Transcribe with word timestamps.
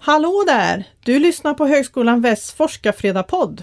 Hallå 0.00 0.44
där! 0.46 0.88
Du 1.04 1.18
lyssnar 1.18 1.54
på 1.54 1.66
Högskolan 1.66 2.20
Västs 2.20 2.52
forskarfredagspodd. 2.52 3.62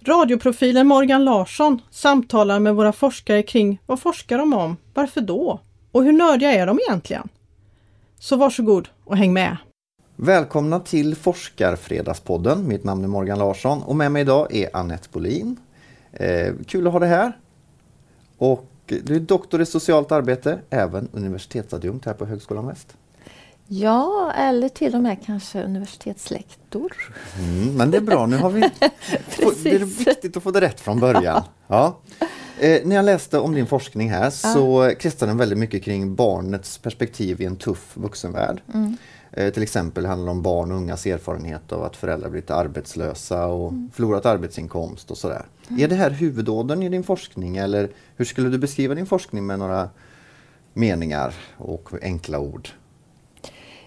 Radioprofilen 0.00 0.86
Morgan 0.86 1.24
Larsson 1.24 1.82
samtalar 1.90 2.60
med 2.60 2.74
våra 2.74 2.92
forskare 2.92 3.42
kring 3.42 3.80
vad 3.86 4.00
forskar 4.00 4.38
de 4.38 4.52
om, 4.52 4.76
varför 4.94 5.20
då 5.20 5.60
och 5.92 6.04
hur 6.04 6.12
nördiga 6.12 6.52
är 6.52 6.66
de 6.66 6.78
egentligen? 6.88 7.28
Så 8.18 8.36
varsågod 8.36 8.88
och 9.04 9.16
häng 9.16 9.32
med! 9.32 9.56
Välkomna 10.16 10.80
till 10.80 11.16
Forskarfredagspodden. 11.16 12.68
Mitt 12.68 12.84
namn 12.84 13.04
är 13.04 13.08
Morgan 13.08 13.38
Larsson 13.38 13.82
och 13.82 13.96
med 13.96 14.12
mig 14.12 14.22
idag 14.22 14.54
är 14.54 14.76
Annette 14.76 15.08
Bolin. 15.12 15.56
Eh, 16.12 16.54
kul 16.66 16.86
att 16.86 16.92
ha 16.92 17.00
dig 17.00 17.08
här. 17.08 17.32
Och 18.38 18.71
du 19.00 19.16
är 19.16 19.20
doktor 19.20 19.60
i 19.60 19.66
socialt 19.66 20.12
arbete, 20.12 20.58
även 20.70 21.08
universitetsadjunkt 21.12 22.06
här 22.06 22.14
på 22.14 22.26
Högskolan 22.26 22.66
Väst. 22.66 22.96
Ja, 23.66 24.32
eller 24.36 24.68
till 24.68 24.94
och 24.94 25.02
med 25.02 25.24
kanske 25.26 25.62
universitetslektor. 25.62 26.92
Mm, 27.38 27.74
men 27.76 27.90
det 27.90 27.96
är 27.96 28.00
bra, 28.00 28.26
nu 28.26 28.36
har 28.36 28.50
vi... 28.50 28.60
det 29.62 29.70
är 29.70 30.04
viktigt 30.04 30.36
att 30.36 30.42
få 30.42 30.50
det 30.50 30.60
rätt 30.60 30.80
från 30.80 31.00
början. 31.00 31.42
Ja. 31.66 32.00
Eh, 32.58 32.80
när 32.84 32.96
jag 32.96 33.04
läste 33.04 33.38
om 33.38 33.54
din 33.54 33.66
forskning 33.66 34.10
här 34.10 34.30
så 34.30 34.88
ja. 34.90 34.94
kretsar 34.94 35.26
den 35.26 35.36
väldigt 35.36 35.58
mycket 35.58 35.84
kring 35.84 36.14
barnets 36.14 36.78
perspektiv 36.78 37.40
i 37.40 37.44
en 37.44 37.56
tuff 37.56 37.90
vuxenvärld. 37.94 38.62
Mm. 38.74 38.96
Eh, 39.32 39.52
till 39.52 39.62
exempel 39.62 40.06
handlar 40.06 40.26
det 40.26 40.30
om 40.30 40.42
barn 40.42 40.72
och 40.72 40.76
ungas 40.76 41.06
erfarenhet 41.06 41.72
av 41.72 41.82
att 41.82 41.96
föräldrar 41.96 42.30
blivit 42.30 42.50
arbetslösa 42.50 43.46
och 43.46 43.68
mm. 43.68 43.90
förlorat 43.94 44.26
arbetsinkomst 44.26 45.10
och 45.10 45.18
sådär. 45.18 45.46
Mm. 45.68 45.82
Är 45.82 45.88
det 45.88 45.94
här 45.94 46.10
huvudådern 46.10 46.82
i 46.82 46.88
din 46.88 47.04
forskning 47.04 47.56
eller 47.56 47.90
hur 48.16 48.24
skulle 48.24 48.48
du 48.48 48.58
beskriva 48.58 48.94
din 48.94 49.06
forskning 49.06 49.46
med 49.46 49.58
några 49.58 49.90
meningar 50.72 51.34
och 51.56 51.88
enkla 52.02 52.38
ord? 52.38 52.68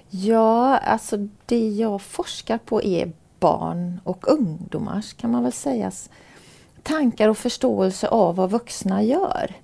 Ja, 0.10 0.78
alltså 0.78 1.28
det 1.46 1.70
jag 1.70 2.02
forskar 2.02 2.58
på 2.58 2.84
är 2.84 3.12
barn 3.40 4.00
och 4.04 4.28
ungdomars, 4.28 5.14
kan 5.14 5.32
man 5.32 5.44
väl 5.44 5.54
säga, 5.54 5.92
tankar 6.84 7.30
och 7.30 7.38
förståelse 7.38 8.08
av 8.08 8.36
vad 8.36 8.50
vuxna 8.52 9.04
gör. 9.04 9.56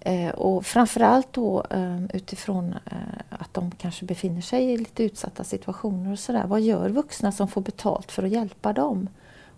Eh, 0.00 0.30
och 0.30 0.66
framförallt 0.66 1.32
då 1.32 1.64
eh, 1.70 2.04
utifrån 2.14 2.74
eh, 2.86 2.96
att 3.28 3.54
de 3.54 3.70
kanske 3.70 4.04
befinner 4.04 4.40
sig 4.40 4.64
i 4.64 4.76
lite 4.76 5.02
utsatta 5.02 5.44
situationer 5.44 6.12
och 6.12 6.18
sådär. 6.18 6.44
Vad 6.46 6.60
gör 6.60 6.88
vuxna 6.88 7.32
som 7.32 7.48
får 7.48 7.60
betalt 7.60 8.12
för 8.12 8.22
att 8.22 8.30
hjälpa 8.30 8.72
dem? 8.72 9.08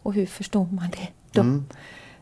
Och 0.02 0.14
hur 0.14 0.26
förstår 0.26 0.66
man 0.70 0.90
det? 0.90 1.08
De, 1.32 1.40
mm. 1.40 1.64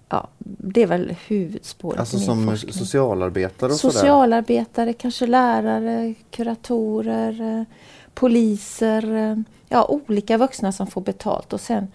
ja, 0.09 0.29
det 0.39 0.83
är 0.83 0.87
väl 0.87 1.17
huvudspåret 1.27 2.01
alltså 2.01 2.19
som 2.19 2.47
forskning. 2.47 2.73
socialarbetare? 2.73 3.73
Och 3.73 3.79
socialarbetare, 3.79 4.87
sådär. 4.87 4.93
kanske 4.93 5.27
lärare, 5.27 6.15
kuratorer, 6.31 7.67
poliser. 8.15 9.45
Ja, 9.69 9.87
olika 10.07 10.37
vuxna 10.39 10.73
som 10.73 10.87
får 10.87 11.01
betalt. 11.01 11.53
Och 11.53 11.61
sen 11.61 11.89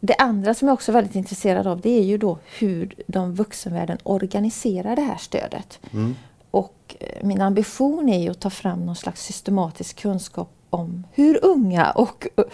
det 0.00 0.14
andra 0.14 0.54
som 0.54 0.68
jag 0.68 0.74
också 0.74 0.92
är 0.92 0.94
väldigt 0.94 1.14
intresserad 1.14 1.66
av 1.66 1.80
det 1.80 1.98
är 1.98 2.02
ju 2.02 2.18
då 2.18 2.38
hur 2.58 2.94
de 3.06 3.34
vuxenvärlden 3.34 3.98
organiserar 4.02 4.96
det 4.96 5.02
här 5.02 5.16
stödet. 5.16 5.80
Mm. 5.92 6.14
Och 6.50 6.96
eh, 7.00 7.26
min 7.26 7.40
ambition 7.40 8.08
är 8.08 8.18
ju 8.18 8.30
att 8.30 8.40
ta 8.40 8.50
fram 8.50 8.86
någon 8.86 8.96
slags 8.96 9.22
systematisk 9.24 10.00
kunskap 10.00 10.50
om 10.70 11.06
hur 11.12 11.44
unga 11.44 11.90
och 11.90 12.28
eh, 12.36 12.44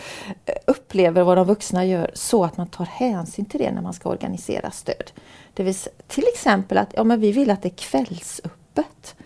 upplever 0.66 1.22
vad 1.22 1.38
de 1.38 1.46
vuxna 1.46 1.84
gör 1.84 2.10
så 2.14 2.44
att 2.44 2.56
man 2.56 2.66
tar 2.66 2.84
hänsyn 2.84 3.44
till 3.44 3.60
det 3.60 3.72
när 3.72 3.82
man 3.82 3.92
ska 3.92 4.08
organisera 4.08 4.70
stöd. 4.70 5.10
Det 5.54 5.62
vill 5.62 5.74
säga, 5.74 5.94
till 6.06 6.24
exempel 6.34 6.78
att 6.78 6.94
ja, 6.94 7.04
men 7.04 7.20
vi 7.20 7.32
vill 7.32 7.50
att 7.50 7.62
det 7.62 7.68
är 7.68 7.76
kvällsöppet 7.76 9.16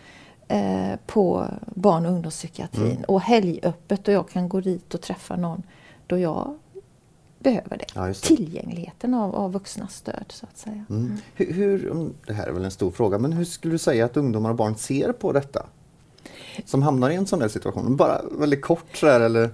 eh, 0.48 0.96
på 1.06 1.46
barn 1.66 2.06
och 2.06 2.12
ungdomspsykiatrin 2.12 2.90
mm. 2.90 3.04
och 3.08 3.20
helgöppet 3.20 4.08
och 4.08 4.14
jag 4.14 4.28
kan 4.28 4.48
gå 4.48 4.60
dit 4.60 4.94
och 4.94 5.00
träffa 5.00 5.36
någon 5.36 5.62
då 6.06 6.18
jag 6.18 6.58
behöver 7.42 7.76
det. 7.76 7.84
Ja, 7.94 8.06
det. 8.06 8.14
Tillgängligheten 8.14 9.14
av, 9.14 9.34
av 9.34 9.52
vuxnas 9.52 9.94
stöd 9.94 10.24
så 10.28 10.46
att 10.46 10.58
säga. 10.58 10.84
Mm. 10.90 11.04
Mm. 11.06 11.18
Hur, 11.34 11.52
hur, 11.52 12.10
det 12.26 12.32
här 12.32 12.46
är 12.46 12.52
väl 12.52 12.64
en 12.64 12.70
stor 12.70 12.90
fråga, 12.90 13.18
men 13.18 13.32
hur 13.32 13.44
skulle 13.44 13.74
du 13.74 13.78
säga 13.78 14.04
att 14.04 14.16
ungdomar 14.16 14.50
och 14.50 14.56
barn 14.56 14.76
ser 14.76 15.12
på 15.12 15.32
detta? 15.32 15.66
Som 16.64 16.82
hamnar 16.82 17.10
i 17.10 17.14
en 17.14 17.26
sån 17.26 17.40
här 17.40 17.48
situation. 17.48 17.96
Bara 17.96 18.20
väldigt 18.38 18.62
kort 18.62 18.96
så 18.96 19.06
här, 19.06 19.20
eller? 19.20 19.50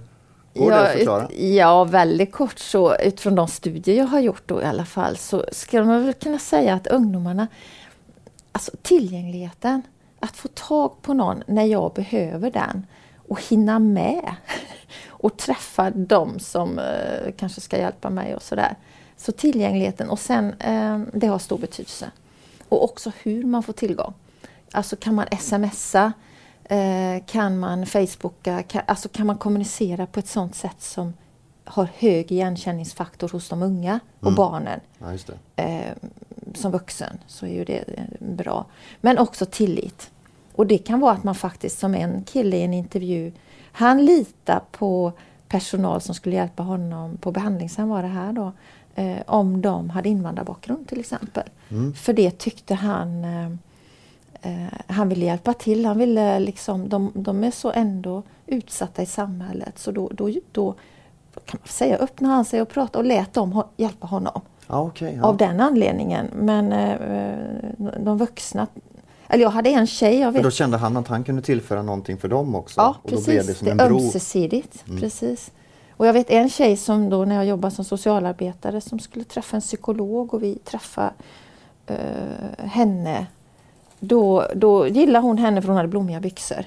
Går 0.53 0.71
ja, 0.71 0.81
det 0.81 0.87
att 0.87 0.97
förklara? 0.97 1.31
Ja, 1.33 1.83
väldigt 1.83 2.31
kort 2.31 2.59
så 2.59 2.95
utifrån 2.95 3.35
de 3.35 3.47
studier 3.47 3.97
jag 3.97 4.05
har 4.05 4.19
gjort 4.19 4.43
då 4.45 4.61
i 4.61 4.65
alla 4.65 4.85
fall 4.85 5.17
så 5.17 5.45
skulle 5.51 5.83
man 5.83 6.05
väl 6.05 6.13
kunna 6.13 6.39
säga 6.39 6.73
att 6.73 6.87
ungdomarna, 6.87 7.47
alltså 8.51 8.71
tillgängligheten, 8.81 9.81
att 10.19 10.37
få 10.37 10.47
tag 10.47 11.01
på 11.01 11.13
någon 11.13 11.43
när 11.47 11.65
jag 11.65 11.93
behöver 11.93 12.51
den 12.51 12.85
och 13.27 13.41
hinna 13.41 13.79
med 13.79 14.35
och 15.19 15.37
träffa 15.37 15.89
dem 15.89 16.39
som 16.39 16.79
eh, 16.79 17.31
kanske 17.37 17.61
ska 17.61 17.77
hjälpa 17.77 18.09
mig 18.09 18.35
och 18.35 18.41
sådär. 18.41 18.75
Så 19.17 19.31
tillgängligheten 19.31 20.09
och 20.09 20.19
sen, 20.19 20.53
eh, 20.59 20.99
det 21.13 21.27
har 21.27 21.39
stor 21.39 21.57
betydelse. 21.57 22.11
Och 22.69 22.83
också 22.83 23.11
hur 23.23 23.43
man 23.43 23.63
får 23.63 23.73
tillgång. 23.73 24.13
Alltså 24.71 24.95
kan 24.95 25.15
man 25.15 25.25
smsa? 25.39 26.13
Eh, 26.63 27.25
kan 27.25 27.59
man 27.59 27.85
facebooka? 27.85 28.63
Kan, 28.63 28.81
alltså 28.85 29.09
kan 29.09 29.27
man 29.27 29.37
kommunicera 29.37 30.05
på 30.05 30.19
ett 30.19 30.27
sådant 30.27 30.55
sätt 30.55 30.81
som 30.81 31.13
har 31.63 31.87
hög 31.97 32.31
igenkänningsfaktor 32.31 33.29
hos 33.29 33.49
de 33.49 33.63
unga 33.63 33.99
och 34.19 34.27
mm. 34.27 34.35
barnen. 34.35 34.79
Ja, 34.99 35.33
eh, 35.55 35.93
som 36.53 36.71
vuxen 36.71 37.17
så 37.27 37.45
är 37.45 37.53
ju 37.53 37.65
det 37.65 37.77
eh, 37.77 38.03
bra. 38.19 38.65
Men 39.01 39.17
också 39.17 39.45
tillit. 39.45 40.11
Och 40.55 40.67
det 40.67 40.77
kan 40.77 40.99
vara 40.99 41.13
att 41.13 41.23
man 41.23 41.35
faktiskt 41.35 41.79
som 41.79 41.95
en 41.95 42.23
kille 42.23 42.57
i 42.57 42.63
en 42.63 42.73
intervju 42.73 43.31
han 43.77 44.05
litar 44.05 44.61
på 44.71 45.11
personal 45.47 46.01
som 46.01 46.15
skulle 46.15 46.35
hjälpa 46.35 46.63
honom 46.63 47.17
på 47.17 47.31
behandlingshem 47.31 47.89
var 47.89 48.01
det 48.01 48.07
här 48.07 48.33
då. 48.33 48.51
Eh, 48.95 49.17
om 49.25 49.61
de 49.61 49.89
hade 49.89 50.09
invandrarbakgrund 50.09 50.87
till 50.87 50.99
exempel. 50.99 51.43
Mm. 51.69 51.93
För 51.93 52.13
det 52.13 52.37
tyckte 52.37 52.73
han 52.75 53.23
eh, 53.23 53.51
eh, 54.41 54.73
han 54.87 55.09
ville 55.09 55.25
hjälpa 55.25 55.53
till. 55.53 55.85
Han 55.85 55.97
ville 55.97 56.39
liksom, 56.39 56.89
de, 56.89 57.11
de 57.15 57.43
är 57.43 57.51
så 57.51 57.71
ändå 57.71 58.23
utsatta 58.45 59.01
i 59.01 59.05
samhället 59.05 59.79
så 59.79 59.91
då, 59.91 60.09
då, 60.13 60.31
då 60.51 60.75
kan 61.45 61.59
man 61.61 61.67
säga 61.67 61.97
öppnade 61.97 62.33
han 62.33 62.45
sig 62.45 62.61
och 62.61 62.69
pratade 62.69 62.97
och 62.97 63.05
lät 63.05 63.33
dem 63.33 63.63
hjälpa 63.77 64.07
honom. 64.07 64.41
Ah, 64.67 64.81
okay, 64.81 65.15
ja. 65.15 65.23
Av 65.23 65.37
den 65.37 65.59
anledningen. 65.59 66.27
Men 66.35 66.71
eh, 66.71 66.93
eh, 66.93 67.99
de 67.99 68.17
vuxna 68.17 68.67
eller 69.29 69.43
jag 69.43 69.49
hade 69.49 69.69
en 69.69 69.87
tjej. 69.87 70.19
Jag 70.19 70.31
vet. 70.31 70.43
Då 70.43 70.51
kände 70.51 70.77
han 70.77 70.97
att 70.97 71.07
han 71.07 71.23
kunde 71.23 71.41
tillföra 71.41 71.81
någonting 71.81 72.17
för 72.17 72.27
dem 72.27 72.55
också? 72.55 72.81
Ja, 72.81 72.95
och 73.03 73.09
precis. 73.09 73.25
Då 73.25 73.31
blev 73.31 73.45
det 73.45 73.53
som 73.53 73.67
en 73.67 73.77
bro. 73.77 73.99
ömsesidigt. 73.99 74.83
Mm. 74.87 75.01
Precis. 75.01 75.51
Och 75.91 76.07
jag 76.07 76.13
vet 76.13 76.29
en 76.29 76.49
tjej 76.49 76.77
som 76.77 77.09
då 77.09 77.25
när 77.25 77.35
jag 77.35 77.45
jobbade 77.45 77.75
som 77.75 77.85
socialarbetare 77.85 78.81
som 78.81 78.99
skulle 78.99 79.25
träffa 79.25 79.55
en 79.55 79.61
psykolog 79.61 80.33
och 80.33 80.43
vi 80.43 80.55
träffade 80.55 81.11
uh, 81.91 82.65
henne. 82.65 83.27
Då, 83.99 84.47
då 84.55 84.87
gillade 84.87 85.25
hon 85.25 85.37
henne 85.37 85.61
för 85.61 85.67
hon 85.67 85.77
hade 85.77 85.89
blommiga 85.89 86.19
byxor. 86.19 86.65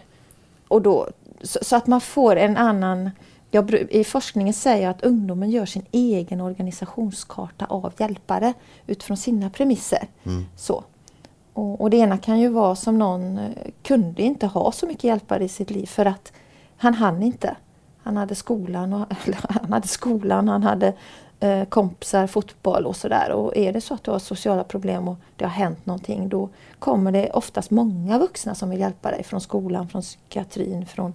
Och 0.68 0.82
då, 0.82 1.08
så, 1.42 1.58
så 1.62 1.76
att 1.76 1.86
man 1.86 2.00
får 2.00 2.36
en 2.36 2.56
annan... 2.56 3.10
Jag, 3.50 3.74
I 3.90 4.04
forskningen 4.04 4.54
säger 4.54 4.82
jag 4.82 4.90
att 4.90 5.02
ungdomen 5.02 5.50
gör 5.50 5.66
sin 5.66 5.86
egen 5.92 6.40
organisationskarta 6.40 7.64
av 7.64 7.92
hjälpare 7.98 8.54
utifrån 8.86 9.16
sina 9.16 9.50
premisser. 9.50 10.08
Mm. 10.24 10.46
Så. 10.56 10.84
Och, 11.60 11.80
och, 11.80 11.90
det 11.90 11.96
ena 11.96 12.18
kan 12.18 12.40
ju 12.40 12.48
vara 12.48 12.74
som 12.76 12.98
någon 12.98 13.38
eh, 13.38 13.50
kunde 13.82 14.22
inte 14.22 14.46
ha 14.46 14.72
så 14.72 14.86
mycket 14.86 15.04
hjälpare 15.04 15.44
i 15.44 15.48
sitt 15.48 15.70
liv 15.70 15.86
för 15.86 16.06
att 16.06 16.32
han 16.76 16.94
hann 16.94 17.22
inte. 17.22 17.56
Han 18.02 18.16
hade 18.16 18.34
skolan, 18.34 18.92
och, 18.92 19.06
han 19.48 19.72
hade, 19.72 19.88
skolan, 19.88 20.48
han 20.48 20.62
hade 20.62 20.92
eh, 21.40 21.64
kompisar, 21.64 22.26
fotboll 22.26 22.86
och 22.86 22.96
sådär. 22.96 23.30
Och 23.30 23.56
är 23.56 23.72
det 23.72 23.80
så 23.80 23.94
att 23.94 24.04
du 24.04 24.10
har 24.10 24.18
sociala 24.18 24.64
problem 24.64 25.08
och 25.08 25.16
det 25.36 25.44
har 25.44 25.50
hänt 25.50 25.86
någonting 25.86 26.28
då 26.28 26.48
kommer 26.78 27.12
det 27.12 27.30
oftast 27.30 27.70
många 27.70 28.18
vuxna 28.18 28.54
som 28.54 28.70
vill 28.70 28.80
hjälpa 28.80 29.10
dig 29.10 29.24
från 29.24 29.40
skolan, 29.40 29.88
från 29.88 30.02
psykiatrin, 30.02 30.86
från 30.86 31.14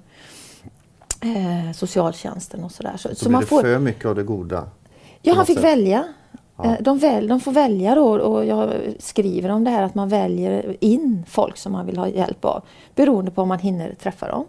eh, 1.22 1.72
socialtjänsten 1.74 2.64
och 2.64 2.72
sådär. 2.72 2.98
Så, 2.98 3.10
så, 3.10 3.16
så 3.16 3.26
blir 3.26 3.32
man 3.32 3.42
det 3.42 3.48
får... 3.48 3.62
för 3.62 3.80
mycket 3.80 4.06
av 4.06 4.16
det 4.16 4.24
goda? 4.24 4.68
Ja, 5.22 5.34
han 5.34 5.46
fick 5.46 5.58
sätt. 5.58 5.66
välja. 5.66 6.08
Ja. 6.58 6.66
Eh, 6.66 6.82
de, 6.82 6.98
väl, 6.98 7.28
de 7.28 7.40
får 7.40 7.52
välja 7.52 7.96
då 7.96 8.20
och 8.20 8.46
jag 8.46 8.74
skriver 9.00 9.50
om 9.50 9.64
det 9.64 9.72
här 9.72 9.84
att 9.84 9.96
man 9.96 10.10
väljer 10.10 10.78
in 10.80 11.26
folk 11.28 11.58
som 11.58 11.72
man 11.72 11.86
vill 11.86 11.98
ha 11.98 12.08
hjälp 12.08 12.46
av 12.46 12.64
beroende 12.96 13.32
på 13.32 13.42
om 13.42 13.48
man 13.48 13.60
hinner 13.60 13.94
träffa 13.94 14.28
dem. 14.28 14.46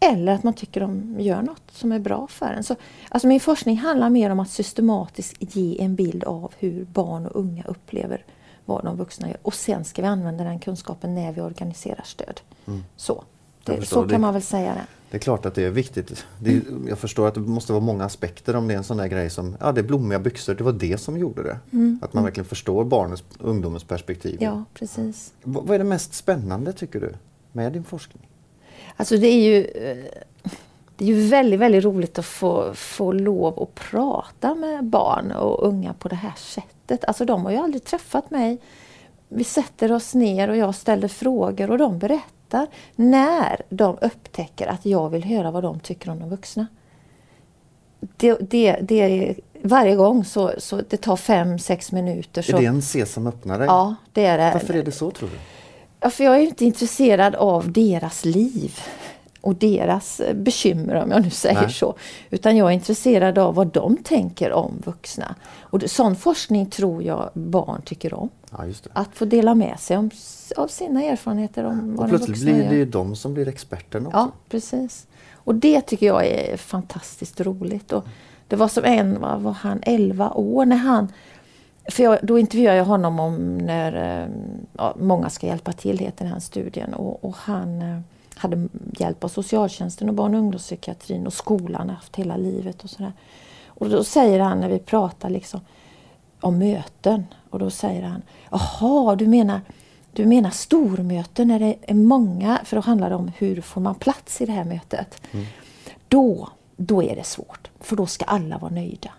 Eller 0.00 0.32
att 0.32 0.42
man 0.42 0.54
tycker 0.54 0.80
de 0.80 1.16
gör 1.18 1.42
något 1.42 1.62
som 1.72 1.92
är 1.92 1.98
bra 1.98 2.26
för 2.26 2.46
en. 2.46 2.64
Så, 2.64 2.76
alltså 3.08 3.28
min 3.28 3.40
forskning 3.40 3.76
handlar 3.76 4.10
mer 4.10 4.30
om 4.30 4.40
att 4.40 4.50
systematiskt 4.50 5.36
ge 5.38 5.82
en 5.82 5.94
bild 5.94 6.24
av 6.24 6.52
hur 6.58 6.84
barn 6.84 7.26
och 7.26 7.40
unga 7.40 7.64
upplever 7.64 8.24
vad 8.64 8.84
de 8.84 8.96
vuxna 8.96 9.28
gör. 9.28 9.36
Och 9.42 9.54
sen 9.54 9.84
ska 9.84 10.02
vi 10.02 10.08
använda 10.08 10.44
den 10.44 10.58
kunskapen 10.58 11.14
när 11.14 11.32
vi 11.32 11.40
organiserar 11.40 12.02
stöd. 12.04 12.40
Mm. 12.66 12.84
Så, 12.96 13.24
det, 13.76 13.86
så 13.86 14.08
kan 14.08 14.20
man 14.20 14.32
väl 14.32 14.42
säga 14.42 14.74
det. 14.74 14.86
Det 15.10 15.16
är 15.16 15.20
klart 15.20 15.46
att 15.46 15.54
det 15.54 15.64
är 15.64 15.70
viktigt. 15.70 16.26
Det 16.40 16.50
är, 16.50 16.62
jag 16.88 16.98
förstår 16.98 17.28
att 17.28 17.34
det 17.34 17.40
måste 17.40 17.72
vara 17.72 17.82
många 17.82 18.04
aspekter 18.04 18.56
om 18.56 18.68
det 18.68 18.74
är 18.74 18.78
en 18.78 18.84
sån 18.84 18.96
där 18.96 19.06
grej 19.06 19.30
som, 19.30 19.56
ja 19.60 19.72
det 19.72 19.80
är 19.80 19.82
blommiga 19.82 20.18
byxor, 20.18 20.54
det 20.54 20.64
var 20.64 20.72
det 20.72 21.00
som 21.00 21.18
gjorde 21.18 21.42
det. 21.42 21.58
Mm. 21.72 21.98
Att 22.02 22.12
man 22.12 22.24
verkligen 22.24 22.48
förstår 22.48 22.84
barnens, 22.84 23.24
ungdomens 23.38 23.84
perspektiv. 23.84 24.36
Ja, 24.40 24.64
precis. 24.74 25.32
vad 25.42 25.74
är 25.74 25.78
det 25.78 25.84
mest 25.84 26.14
spännande 26.14 26.72
tycker 26.72 27.00
du 27.00 27.14
med 27.52 27.72
din 27.72 27.84
forskning? 27.84 28.28
Alltså 28.96 29.16
det 29.16 29.26
är 29.26 29.56
ju 29.56 29.66
det 30.98 31.04
är 31.04 31.08
ju 31.08 31.28
väldigt, 31.28 31.60
väldigt 31.60 31.84
roligt 31.84 32.18
att 32.18 32.26
få, 32.26 32.74
få 32.74 33.12
lov 33.12 33.62
att 33.62 33.74
prata 33.74 34.54
med 34.54 34.84
barn 34.84 35.32
och 35.32 35.66
unga 35.66 35.94
på 35.94 36.08
det 36.08 36.16
här 36.16 36.34
sättet. 36.36 37.04
Alltså 37.04 37.24
de 37.24 37.44
har 37.44 37.50
ju 37.50 37.56
aldrig 37.56 37.84
träffat 37.84 38.30
mig. 38.30 38.58
Vi 39.28 39.44
sätter 39.44 39.92
oss 39.92 40.14
ner 40.14 40.48
och 40.48 40.56
jag 40.56 40.74
ställer 40.74 41.08
frågor 41.08 41.70
och 41.70 41.78
de 41.78 41.98
berättar 41.98 42.37
när 42.96 43.62
de 43.68 43.98
upptäcker 44.00 44.66
att 44.66 44.86
jag 44.86 45.10
vill 45.10 45.24
höra 45.24 45.50
vad 45.50 45.62
de 45.62 45.80
tycker 45.80 46.10
om 46.10 46.18
de 46.20 46.28
vuxna. 46.28 46.66
Det, 48.00 48.36
det, 48.50 48.78
det 48.82 49.00
är, 49.00 49.36
varje 49.62 49.96
gång 49.96 50.24
så, 50.24 50.52
så 50.58 50.80
det 50.88 50.96
tar 50.96 51.16
fem, 51.16 51.58
sex 51.58 51.92
minuter. 51.92 52.42
Så, 52.42 52.56
är 52.56 52.60
det 52.60 52.66
en 52.66 52.82
sesam 52.82 53.26
öppnare? 53.26 53.64
Ja, 53.64 53.94
det 54.12 54.24
är 54.24 54.38
det. 54.38 54.50
Varför 54.52 54.74
är 54.74 54.82
det 54.82 54.92
så 54.92 55.10
tror 55.10 55.28
du? 55.28 55.36
Ja, 56.00 56.10
för 56.10 56.24
jag 56.24 56.36
är 56.36 56.40
inte 56.40 56.64
intresserad 56.64 57.34
av 57.34 57.72
deras 57.72 58.24
liv 58.24 58.80
och 59.40 59.54
deras 59.54 60.20
eh, 60.20 60.34
bekymmer 60.34 60.94
om 60.94 61.10
jag 61.10 61.22
nu 61.22 61.30
säger 61.30 61.60
Nej. 61.60 61.72
så. 61.72 61.94
Utan 62.30 62.56
jag 62.56 62.68
är 62.68 62.72
intresserad 62.72 63.38
av 63.38 63.54
vad 63.54 63.66
de 63.66 63.96
tänker 63.96 64.52
om 64.52 64.82
vuxna. 64.84 65.34
Och 65.60 65.82
sån 65.86 66.16
forskning 66.16 66.66
tror 66.66 67.02
jag 67.02 67.30
barn 67.34 67.82
tycker 67.82 68.14
om. 68.14 68.28
Ja, 68.50 68.64
att 68.92 69.08
få 69.14 69.24
dela 69.24 69.54
med 69.54 69.80
sig 69.80 69.96
om, 69.96 70.10
av 70.56 70.68
sina 70.68 71.02
erfarenheter 71.02 71.64
om 71.64 71.96
vad 71.96 72.04
och 72.04 72.10
Plötsligt 72.10 72.42
blir 72.42 72.68
det 72.68 72.76
ju 72.76 72.84
de 72.84 73.16
som 73.16 73.34
blir 73.34 73.48
experterna 73.48 74.08
också. 74.08 74.18
Ja, 74.18 74.30
precis. 74.48 75.06
Och 75.32 75.54
det 75.54 75.80
tycker 75.80 76.06
jag 76.06 76.26
är 76.26 76.56
fantastiskt 76.56 77.40
roligt. 77.40 77.92
Och 77.92 78.04
det 78.48 78.56
var 78.56 78.68
som 78.68 78.84
en, 78.84 79.20
vad 79.20 79.40
var 79.40 79.52
han, 79.52 79.80
11 79.82 80.30
år 80.30 80.64
när 80.64 80.76
han 80.76 81.12
för 81.90 82.02
jag, 82.02 82.18
då 82.22 82.38
intervjuade 82.38 82.78
jag 82.78 82.84
honom 82.84 83.20
om 83.20 83.58
när 83.58 84.22
eh, 84.22 84.28
ja, 84.72 84.94
många 85.00 85.30
ska 85.30 85.46
hjälpa 85.46 85.72
till, 85.72 85.98
heter 85.98 86.24
den 86.24 86.32
här 86.32 86.40
studien. 86.40 86.94
Och, 86.94 87.24
och 87.24 87.36
han 87.36 87.82
eh, 87.82 88.00
hade 88.38 88.68
hjälp 88.98 89.24
av 89.24 89.28
socialtjänsten 89.28 90.08
och 90.08 90.14
barn 90.14 90.34
och 90.34 90.40
ungdomspsykiatrin 90.40 91.26
och 91.26 91.32
skolan 91.32 91.90
haft 91.90 92.16
hela 92.16 92.36
livet 92.36 92.84
och 92.84 92.90
sådär. 92.90 93.12
Och 93.66 93.90
då 93.90 94.04
säger 94.04 94.40
han 94.40 94.60
när 94.60 94.68
vi 94.68 94.78
pratar 94.78 95.30
liksom 95.30 95.60
om 96.40 96.58
möten 96.58 97.26
och 97.50 97.58
då 97.58 97.70
säger 97.70 98.02
han 98.02 98.22
Jaha, 98.50 99.16
du 99.16 99.26
menar, 99.26 99.60
du 100.12 100.26
menar 100.26 100.50
stormöten 100.50 101.48
när 101.48 101.58
det 101.58 101.76
är 101.82 101.94
många, 101.94 102.58
för 102.64 102.76
då 102.76 102.82
handlar 102.82 103.10
det 103.10 103.16
om 103.16 103.30
hur 103.36 103.60
får 103.60 103.80
man 103.80 103.94
plats 103.94 104.40
i 104.40 104.46
det 104.46 104.52
här 104.52 104.64
mötet. 104.64 105.20
Mm. 105.32 105.46
Då, 106.08 106.48
då 106.76 107.02
är 107.02 107.16
det 107.16 107.24
svårt, 107.24 107.70
för 107.80 107.96
då 107.96 108.06
ska 108.06 108.24
alla 108.24 108.58
vara 108.58 108.72
nöjda. 108.72 109.10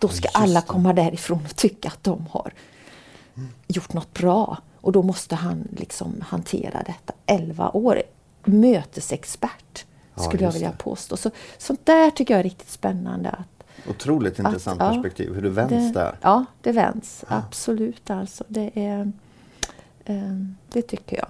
Då 0.00 0.08
ska 0.08 0.28
alla 0.34 0.60
komma 0.60 0.92
därifrån 0.92 1.44
och 1.44 1.56
tycka 1.56 1.88
att 1.88 2.04
de 2.04 2.26
har 2.30 2.52
mm. 3.36 3.48
gjort 3.66 3.92
något 3.92 4.14
bra. 4.14 4.58
Och 4.80 4.92
då 4.92 5.02
måste 5.02 5.34
han 5.34 5.68
liksom 5.76 6.24
hantera 6.28 6.82
detta. 6.86 7.12
11 7.26 7.70
år 7.70 8.02
mötesexpert, 8.48 9.86
skulle 10.16 10.42
ja, 10.42 10.46
jag 10.48 10.52
vilja 10.52 10.72
påstå. 10.72 11.16
Så, 11.16 11.30
sånt 11.58 11.86
där 11.86 12.10
tycker 12.10 12.34
jag 12.34 12.38
är 12.38 12.44
riktigt 12.44 12.70
spännande. 12.70 13.30
Att, 13.30 13.64
Otroligt 13.88 14.38
intressant 14.38 14.80
att, 14.80 14.92
perspektiv, 14.92 15.34
hur 15.34 15.42
det 15.42 15.50
vänds 15.50 15.72
det, 15.72 16.00
där. 16.00 16.18
Ja, 16.22 16.44
det 16.62 16.72
vänds. 16.72 17.24
Ja. 17.28 17.36
Absolut 17.36 18.10
alltså. 18.10 18.44
Det, 18.48 18.70
är, 18.74 19.12
eh, 20.04 20.16
det 20.68 20.82
tycker 20.82 21.16
jag. 21.16 21.28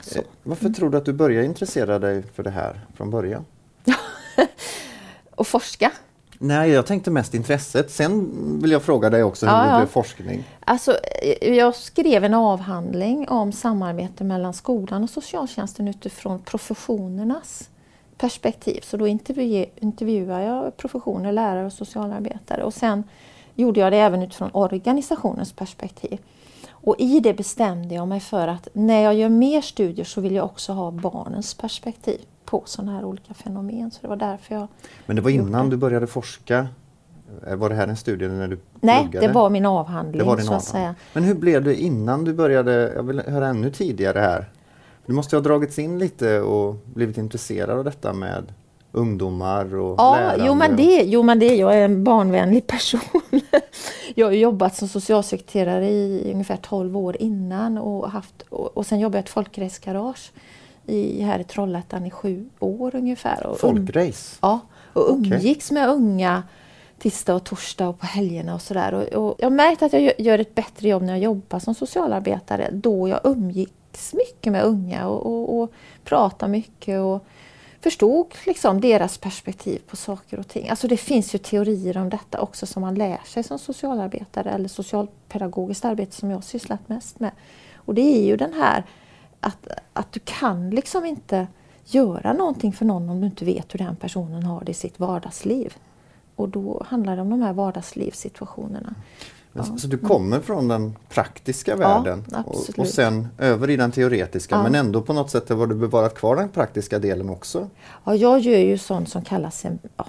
Så. 0.00 0.18
Eh, 0.18 0.24
varför 0.42 0.70
tror 0.70 0.90
du 0.90 0.98
att 0.98 1.04
du 1.04 1.12
började 1.12 1.46
intressera 1.46 1.98
dig 1.98 2.22
för 2.22 2.42
det 2.42 2.50
här 2.50 2.80
från 2.94 3.10
början? 3.10 3.44
och 5.30 5.46
forska. 5.46 5.92
Nej, 6.38 6.70
jag 6.70 6.86
tänkte 6.86 7.10
mest 7.10 7.34
intresset. 7.34 7.90
Sen 7.90 8.30
vill 8.62 8.70
jag 8.70 8.82
fråga 8.82 9.10
dig 9.10 9.22
också 9.22 9.46
hur 9.46 9.52
ja, 9.52 9.72
det 9.72 9.78
blev 9.78 9.86
forskning. 9.86 10.44
Alltså, 10.64 10.96
jag 11.40 11.74
skrev 11.74 12.24
en 12.24 12.34
avhandling 12.34 13.28
om 13.28 13.52
samarbete 13.52 14.24
mellan 14.24 14.54
skolan 14.54 15.02
och 15.02 15.10
socialtjänsten 15.10 15.88
utifrån 15.88 16.38
professionernas 16.42 17.70
perspektiv. 18.18 18.80
Så 18.82 18.96
då 18.96 19.06
intervju 19.06 19.66
intervjuade 19.76 20.44
jag 20.44 20.76
professioner, 20.76 21.32
lärare 21.32 21.66
och 21.66 21.72
socialarbetare. 21.72 22.62
Och 22.62 22.74
sen 22.74 23.04
gjorde 23.54 23.80
jag 23.80 23.92
det 23.92 23.98
även 23.98 24.22
utifrån 24.22 24.50
organisationens 24.52 25.52
perspektiv. 25.52 26.18
Och 26.86 26.96
i 26.98 27.20
det 27.20 27.34
bestämde 27.34 27.94
jag 27.94 28.08
mig 28.08 28.20
för 28.20 28.48
att 28.48 28.68
när 28.72 29.02
jag 29.02 29.14
gör 29.14 29.28
mer 29.28 29.60
studier 29.60 30.04
så 30.04 30.20
vill 30.20 30.34
jag 30.34 30.44
också 30.44 30.72
ha 30.72 30.90
barnens 30.90 31.54
perspektiv 31.54 32.20
på 32.44 32.62
sådana 32.66 32.92
här 32.92 33.04
olika 33.04 33.34
fenomen. 33.34 33.90
Så 33.90 33.98
det 34.02 34.08
var 34.08 34.16
därför 34.16 34.54
jag 34.54 34.68
Men 35.06 35.16
det 35.16 35.22
var 35.22 35.30
innan 35.30 35.64
det. 35.64 35.70
du 35.70 35.76
började 35.76 36.06
forska? 36.06 36.68
Eh, 37.46 37.56
var 37.56 37.68
det 37.68 37.74
här 37.74 37.88
en 37.88 37.96
studie 37.96 38.28
när 38.28 38.48
du 38.48 38.58
Nej, 38.80 39.02
pluggade? 39.02 39.26
det 39.26 39.32
var 39.32 39.50
min 39.50 39.66
avhandling. 39.66 40.18
Det 40.18 40.24
var 40.24 40.36
din 40.36 40.48
avhandling. 40.48 40.94
Men 41.12 41.24
hur 41.24 41.34
blev 41.34 41.64
det 41.64 41.74
innan 41.82 42.24
du 42.24 42.34
började? 42.34 42.92
Jag 42.96 43.02
vill 43.02 43.20
höra 43.20 43.46
ännu 43.48 43.70
tidigare 43.70 44.18
här. 44.18 44.50
Du 45.06 45.12
måste 45.12 45.36
ha 45.36 45.40
dragits 45.40 45.78
in 45.78 45.98
lite 45.98 46.40
och 46.40 46.76
blivit 46.94 47.18
intresserad 47.18 47.78
av 47.78 47.84
detta 47.84 48.12
med 48.12 48.52
ungdomar 48.96 49.74
och 49.74 49.94
ja, 49.98 50.14
lärande? 50.14 50.44
Jo 50.46 50.54
men, 50.54 50.76
det, 50.76 51.02
jo 51.04 51.22
men 51.22 51.38
det, 51.38 51.56
jag 51.56 51.74
är 51.74 51.84
en 51.84 52.04
barnvänlig 52.04 52.66
person. 52.66 53.00
jag 54.14 54.26
har 54.26 54.32
jobbat 54.32 54.76
som 54.76 54.88
socialsekreterare 54.88 55.88
i 55.88 56.30
ungefär 56.32 56.56
12 56.56 56.96
år 56.96 57.16
innan 57.20 57.78
och, 57.78 58.10
haft, 58.10 58.42
och, 58.48 58.76
och 58.76 58.86
sen 58.86 59.00
jobbade 59.00 59.18
jag 59.18 59.22
i 59.22 59.24
ett 59.24 59.30
folkracegarage 59.30 60.32
i, 60.86 61.22
här 61.22 61.38
i 61.38 61.44
Trollhättan 61.44 62.06
i 62.06 62.10
sju 62.10 62.48
år 62.58 62.94
ungefär. 62.94 63.46
Och 63.46 63.60
Folkrace? 63.60 64.38
Ja, 64.42 64.60
och 64.92 65.10
umgicks 65.10 65.70
med 65.70 65.88
unga 65.88 66.42
tisdag 66.98 67.34
och 67.34 67.44
torsdag 67.44 67.88
och 67.88 67.98
på 67.98 68.06
helgerna 68.06 68.54
och 68.54 68.62
sådär. 68.62 68.94
Och, 68.94 69.26
och, 69.26 69.36
jag 69.38 69.46
har 69.46 69.56
märkt 69.56 69.82
att 69.82 69.92
jag 69.92 70.12
gör 70.18 70.38
ett 70.38 70.54
bättre 70.54 70.88
jobb 70.88 71.02
när 71.02 71.12
jag 71.12 71.22
jobbar 71.22 71.58
som 71.58 71.74
socialarbetare 71.74 72.70
då 72.72 73.08
jag 73.08 73.20
umgicks 73.24 74.14
mycket 74.14 74.52
med 74.52 74.64
unga 74.64 75.08
och, 75.08 75.26
och, 75.26 75.60
och 75.60 75.72
pratade 76.04 76.52
mycket 76.52 77.00
och 77.00 77.26
förstod 77.86 78.34
liksom 78.46 78.80
deras 78.80 79.18
perspektiv 79.18 79.82
på 79.86 79.96
saker 79.96 80.38
och 80.38 80.48
ting. 80.48 80.68
Alltså 80.68 80.88
det 80.88 80.96
finns 80.96 81.34
ju 81.34 81.38
teorier 81.38 81.96
om 81.96 82.10
detta 82.10 82.40
också 82.40 82.66
som 82.66 82.82
man 82.82 82.94
lär 82.94 83.20
sig 83.24 83.42
som 83.42 83.58
socialarbetare 83.58 84.50
eller 84.50 84.68
socialpedagogiskt 84.68 85.84
arbete 85.84 86.12
som 86.12 86.30
jag 86.30 86.44
sysslat 86.44 86.88
mest 86.88 87.20
med. 87.20 87.30
Och 87.74 87.94
det 87.94 88.00
är 88.00 88.24
ju 88.24 88.36
den 88.36 88.52
här 88.52 88.84
att, 89.40 89.68
att 89.92 90.12
du 90.12 90.20
kan 90.24 90.70
liksom 90.70 91.04
inte 91.04 91.46
göra 91.84 92.32
någonting 92.32 92.72
för 92.72 92.84
någon 92.84 93.10
om 93.10 93.20
du 93.20 93.26
inte 93.26 93.44
vet 93.44 93.74
hur 93.74 93.78
den 93.78 93.96
personen 93.96 94.42
har 94.42 94.64
det 94.64 94.70
i 94.70 94.74
sitt 94.74 95.00
vardagsliv. 95.00 95.74
Och 96.36 96.48
då 96.48 96.86
handlar 96.88 97.16
det 97.16 97.22
om 97.22 97.30
de 97.30 97.42
här 97.42 97.52
vardagslivssituationerna. 97.52 98.94
Ja. 99.56 99.78
Så 99.78 99.86
du 99.86 99.98
kommer 99.98 100.40
från 100.40 100.68
den 100.68 100.96
praktiska 101.08 101.76
världen 101.76 102.24
ja, 102.30 102.42
och, 102.46 102.78
och 102.78 102.86
sen 102.86 103.28
över 103.38 103.70
i 103.70 103.76
den 103.76 103.92
teoretiska 103.92 104.54
ja. 104.54 104.62
men 104.62 104.74
ändå 104.74 105.02
på 105.02 105.12
något 105.12 105.30
sätt 105.30 105.48
har 105.48 105.66
du 105.66 105.74
bevarat 105.74 106.14
kvar 106.14 106.36
den 106.36 106.48
praktiska 106.48 106.98
delen 106.98 107.30
också? 107.30 107.68
Ja, 108.04 108.14
jag 108.14 108.40
gör 108.40 108.58
ju 108.58 108.78
sånt 108.78 109.08
som 109.08 109.22
kallas 109.22 109.64
en, 109.64 109.78
ja, 109.96 110.06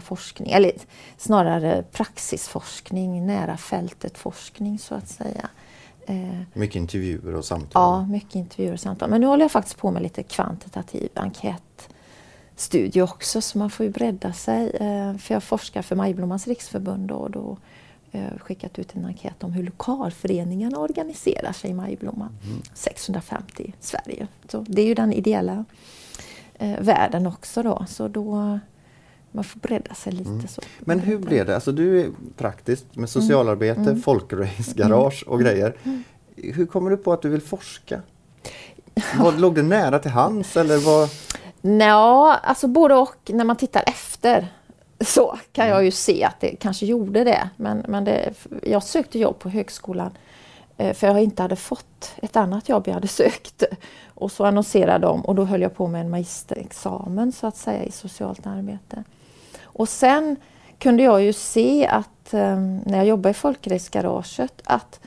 forskning, 0.00 0.50
eller 0.50 0.72
snarare 1.16 1.84
praxisforskning, 1.92 3.26
nära 3.26 3.56
fältet 3.56 4.18
forskning 4.18 4.78
så 4.78 4.94
att 4.94 5.08
säga. 5.08 5.48
Eh, 6.06 6.40
mycket 6.52 6.76
intervjuer 6.76 7.34
och 7.34 7.44
samtal? 7.44 7.70
Ja, 7.74 8.06
mycket 8.06 8.34
intervjuer 8.34 8.72
och 8.72 8.80
samtal. 8.80 9.10
Men 9.10 9.20
nu 9.20 9.26
håller 9.26 9.44
jag 9.44 9.52
faktiskt 9.52 9.78
på 9.78 9.90
med 9.90 10.02
lite 10.02 10.22
kvantitativ 10.22 11.08
enkätstudie 11.14 13.02
också 13.02 13.40
så 13.40 13.58
man 13.58 13.70
får 13.70 13.86
ju 13.86 13.92
bredda 13.92 14.32
sig. 14.32 14.70
Eh, 14.70 15.16
för 15.16 15.34
jag 15.34 15.42
forskar 15.42 15.82
för 15.82 15.96
Majblommans 15.96 16.46
riksförbund 16.46 17.10
och 17.10 17.30
då 17.30 17.56
skickat 18.38 18.78
ut 18.78 18.96
en 18.96 19.04
enkät 19.04 19.44
om 19.44 19.52
hur 19.52 19.62
lokalföreningarna 19.62 20.78
organiserar 20.78 21.52
sig 21.52 21.70
i 21.70 21.74
Majblomman. 21.74 22.38
Mm. 22.44 22.62
650 22.74 23.62
i 23.62 23.74
Sverige. 23.80 24.28
Så 24.48 24.64
det 24.68 24.82
är 24.82 24.86
ju 24.86 24.94
den 24.94 25.12
ideella 25.12 25.64
eh, 26.54 26.80
världen 26.80 27.26
också 27.26 27.62
då. 27.62 27.86
Så 27.88 28.08
då 28.08 28.58
man 29.36 29.44
får 29.44 29.60
bredda 29.60 29.94
sig 29.94 30.12
lite. 30.12 30.30
Mm. 30.30 30.48
Så. 30.48 30.62
Men 30.80 31.00
hur 31.00 31.18
blev 31.18 31.46
det? 31.46 31.54
Alltså 31.54 31.72
du 31.72 32.00
är 32.00 32.10
praktiskt 32.36 32.96
med 32.96 33.10
socialarbete, 33.10 33.80
mm. 33.80 34.00
folkracegarage 34.00 35.24
och 35.26 35.40
mm. 35.40 35.46
grejer. 35.46 35.76
Mm. 35.84 36.04
Hur 36.36 36.66
kommer 36.66 36.90
du 36.90 36.96
på 36.96 37.12
att 37.12 37.22
du 37.22 37.28
vill 37.28 37.40
forska? 37.40 38.02
Vad, 39.18 39.40
låg 39.40 39.54
det 39.54 39.62
nära 39.62 39.98
till 39.98 40.10
hands 40.10 40.56
eller 40.56 40.78
vad? 40.78 41.10
Ja, 41.80 42.36
alltså 42.42 42.68
både 42.68 42.94
och. 42.94 43.30
När 43.30 43.44
man 43.44 43.56
tittar 43.56 43.84
efter 43.86 44.48
så 45.00 45.38
kan 45.52 45.68
jag 45.68 45.84
ju 45.84 45.90
se 45.90 46.24
att 46.24 46.40
det 46.40 46.56
kanske 46.56 46.86
gjorde 46.86 47.24
det. 47.24 47.50
Men, 47.56 47.84
men 47.88 48.04
det, 48.04 48.32
jag 48.62 48.82
sökte 48.82 49.18
jobb 49.18 49.38
på 49.38 49.48
högskolan 49.48 50.10
eh, 50.76 50.94
för 50.94 51.06
jag 51.06 51.22
inte 51.22 51.42
hade 51.42 51.56
fått 51.56 52.12
ett 52.16 52.36
annat 52.36 52.68
jobb 52.68 52.82
jag 52.86 52.94
hade 52.94 53.08
sökt. 53.08 53.62
Och 54.06 54.32
så 54.32 54.44
annonserade 54.44 55.06
de 55.06 55.24
och 55.24 55.34
då 55.34 55.44
höll 55.44 55.62
jag 55.62 55.74
på 55.74 55.86
med 55.86 56.00
en 56.00 56.10
magisterexamen 56.10 57.32
så 57.32 57.46
att 57.46 57.56
säga 57.56 57.84
i 57.84 57.90
socialt 57.90 58.46
arbete. 58.46 59.04
Och 59.62 59.88
sen 59.88 60.36
kunde 60.78 61.02
jag 61.02 61.22
ju 61.22 61.32
se 61.32 61.86
att 61.86 62.34
eh, 62.34 62.56
när 62.84 62.96
jag 62.96 63.06
jobbade 63.06 63.30
i 63.30 63.34
Folkrace-garaget 63.34 64.62
att 64.64 65.00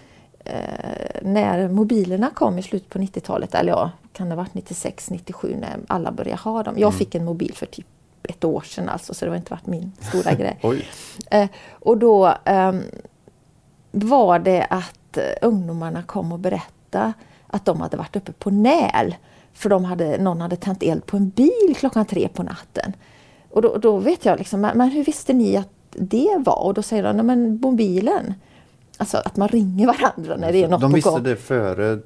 eh, 0.45 1.21
när 1.21 1.69
mobilerna 1.69 2.29
kom 2.29 2.57
i 2.57 2.63
slutet 2.63 2.89
på 2.89 2.99
90-talet, 2.99 3.55
eller 3.55 3.71
ja, 3.71 3.91
kan 4.13 4.29
det 4.29 4.35
ha 4.35 4.43
varit 4.43 4.53
96, 4.53 5.09
97 5.09 5.55
när 5.59 5.79
alla 5.87 6.11
började 6.11 6.41
ha 6.41 6.63
dem. 6.63 6.73
Jag 6.77 6.87
mm. 6.87 6.97
fick 6.97 7.15
en 7.15 7.25
mobil 7.25 7.53
för 7.55 7.65
typ 7.65 7.87
ett 8.23 8.43
år 8.43 8.61
sedan 8.61 8.89
alltså, 8.89 9.13
så 9.13 9.25
det 9.25 9.31
har 9.31 9.35
inte 9.37 9.53
varit 9.53 9.67
min 9.67 9.91
stora 9.99 10.33
grej. 10.35 10.85
Eh, 11.31 11.49
och 11.71 11.97
då 11.97 12.33
ehm, 12.45 12.81
var 13.91 14.39
det 14.39 14.67
att 14.69 15.17
ungdomarna 15.41 16.03
kom 16.03 16.31
och 16.31 16.39
berättade 16.39 17.13
att 17.47 17.65
de 17.65 17.81
hade 17.81 17.97
varit 17.97 18.15
uppe 18.15 18.31
på 18.31 18.49
NÄL 18.49 19.15
För 19.53 19.69
de 19.69 19.85
hade, 19.85 20.17
någon 20.17 20.41
hade 20.41 20.55
tänt 20.55 20.83
eld 20.83 21.05
på 21.05 21.17
en 21.17 21.29
bil 21.29 21.75
klockan 21.77 22.05
tre 22.05 22.27
på 22.33 22.43
natten. 22.43 22.93
Och 23.49 23.61
då, 23.61 23.77
då 23.77 23.97
vet 23.97 24.25
jag 24.25 24.37
liksom, 24.39 24.61
men, 24.61 24.77
men 24.77 24.89
hur 24.89 25.03
visste 25.03 25.33
ni 25.33 25.57
att 25.57 25.69
det 25.91 26.37
var? 26.39 26.63
Och 26.63 26.73
då 26.73 26.81
säger 26.81 27.13
de, 27.13 27.25
men 27.25 27.59
mobilen. 27.61 28.33
Alltså 28.97 29.17
att 29.17 29.37
man 29.37 29.47
ringer 29.47 29.87
varandra 29.87 30.35
när 30.37 30.51
det 30.51 30.63
är 30.63 30.67
något 30.67 30.81
De 30.81 30.93
visste 30.93 31.09
på 31.09 31.15
gång. 31.15 31.23
det 31.23 31.35
före 31.35 31.99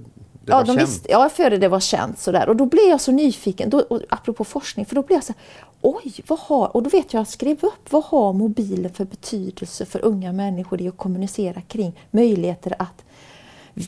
det 0.46 0.52
ja, 0.52 0.58
var 0.58 0.66
de 0.66 0.74
känt? 0.76 0.90
visste, 0.90 1.12
ja, 1.12 1.30
före 1.30 1.58
det 1.58 1.68
var 1.68 1.80
känt. 1.80 2.20
Sådär. 2.20 2.50
Och 2.50 2.56
då 2.56 2.66
blev 2.66 2.90
jag 2.90 3.02
så 3.02 3.12
nyfiken, 3.12 3.70
då, 3.70 3.80
och 3.80 4.02
apropå 4.10 4.44
forskning, 4.44 4.86
för 4.86 4.96
då 4.96 5.02
blev 5.02 5.18
jag 5.18 5.24
så 5.24 5.34
här, 5.34 5.68
oj, 5.82 6.14
vad 6.28 6.40
har, 6.40 6.76
och 6.76 6.84
då 6.84 6.90
vet 6.90 7.14
jag, 7.14 7.20
jag 7.20 7.28
skrev 7.28 7.58
upp, 7.62 7.92
vad 7.92 8.04
har 8.04 8.34
mobilen 8.34 8.94
för 8.94 9.06
betydelse 9.06 9.86
för 9.86 10.06
unga 10.06 10.34
människor 10.34 10.82
i 10.82 10.88
att 10.88 10.98
kommunicera 10.98 11.62
kring 11.62 12.00
möjligheter 12.12 12.76
att 12.80 13.04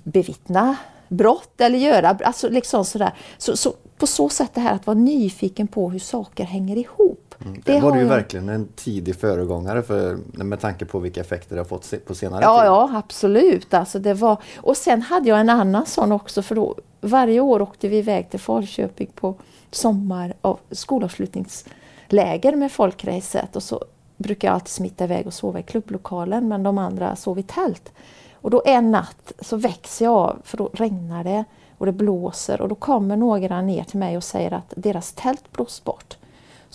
bevittna 0.04 0.76
brott 1.08 1.62
eller 1.62 1.78
göra, 1.78 2.10
alltså 2.10 2.50
liksom 2.50 2.86
sådär. 2.86 3.14
Så, 3.38 3.58
så 3.58 3.74
på 3.98 4.08
så 4.08 4.30
sätt 4.30 4.52
det 4.54 4.62
här 4.62 4.74
att 4.74 4.88
vara 4.88 4.98
nyfiken 4.98 5.68
på 5.68 5.90
hur 5.90 6.00
saker 6.00 6.44
hänger 6.44 6.78
ihop. 6.78 7.25
Mm, 7.46 7.62
det, 7.66 7.74
var 7.74 7.82
har 7.82 7.92
du 7.92 7.98
ju 7.98 8.04
jag- 8.06 8.10
verkligen 8.10 8.50
en 8.50 8.68
tidig 8.76 9.16
föregångare 9.16 9.84
för, 9.84 10.18
med 10.34 10.60
tanke 10.60 10.86
på 10.86 11.00
vilka 11.00 11.22
effekter 11.22 11.56
det 11.56 11.60
har 11.62 11.66
fått 11.66 11.94
på 12.06 12.16
senare 12.16 12.44
Ja, 12.44 12.60
tid. 12.60 12.68
ja 12.68 12.90
absolut. 12.94 13.74
Alltså 13.74 14.00
det 14.00 14.14
var... 14.14 14.38
Och 14.58 14.78
sen 14.78 15.02
hade 15.02 15.30
jag 15.30 15.40
en 15.40 15.50
annan 15.50 15.86
sån 15.86 16.12
också 16.12 16.42
för 16.42 16.56
då, 16.56 16.76
varje 17.02 17.40
år 17.40 17.62
åkte 17.62 17.88
vi 17.88 17.98
iväg 17.98 18.30
till 18.30 18.40
Falköping 18.40 19.10
på 19.16 19.36
sommar 19.72 20.34
och 20.42 20.60
skolavslutningsläger 20.72 22.56
med 22.56 22.72
folkracet 22.72 23.56
och 23.56 23.64
så 23.64 23.84
brukar 24.18 24.48
jag 24.48 24.56
alltid 24.56 24.68
smita 24.70 25.04
iväg 25.04 25.28
och 25.28 25.34
sova 25.34 25.60
i 25.60 25.64
klubblokalen 25.64 26.48
men 26.48 26.64
de 26.64 26.78
andra 26.78 27.16
sov 27.16 27.40
i 27.40 27.44
tält. 27.44 27.92
Och 28.34 28.50
då 28.50 28.62
en 28.66 28.92
natt 28.92 29.32
så 29.42 29.58
växer 29.58 30.06
jag 30.06 30.14
av 30.14 30.38
för 30.44 30.58
då 30.58 30.70
regnar 30.74 31.24
det 31.24 31.44
och 31.78 31.86
det 31.86 31.92
blåser 31.92 32.62
och 32.62 32.70
då 32.70 32.76
kommer 32.76 33.16
några 33.16 33.62
ner 33.62 33.84
till 33.84 34.00
mig 34.00 34.18
och 34.18 34.24
säger 34.24 34.54
att 34.54 34.74
deras 34.78 35.12
tält 35.12 35.52
blåst 35.52 35.84
bort. 35.84 36.18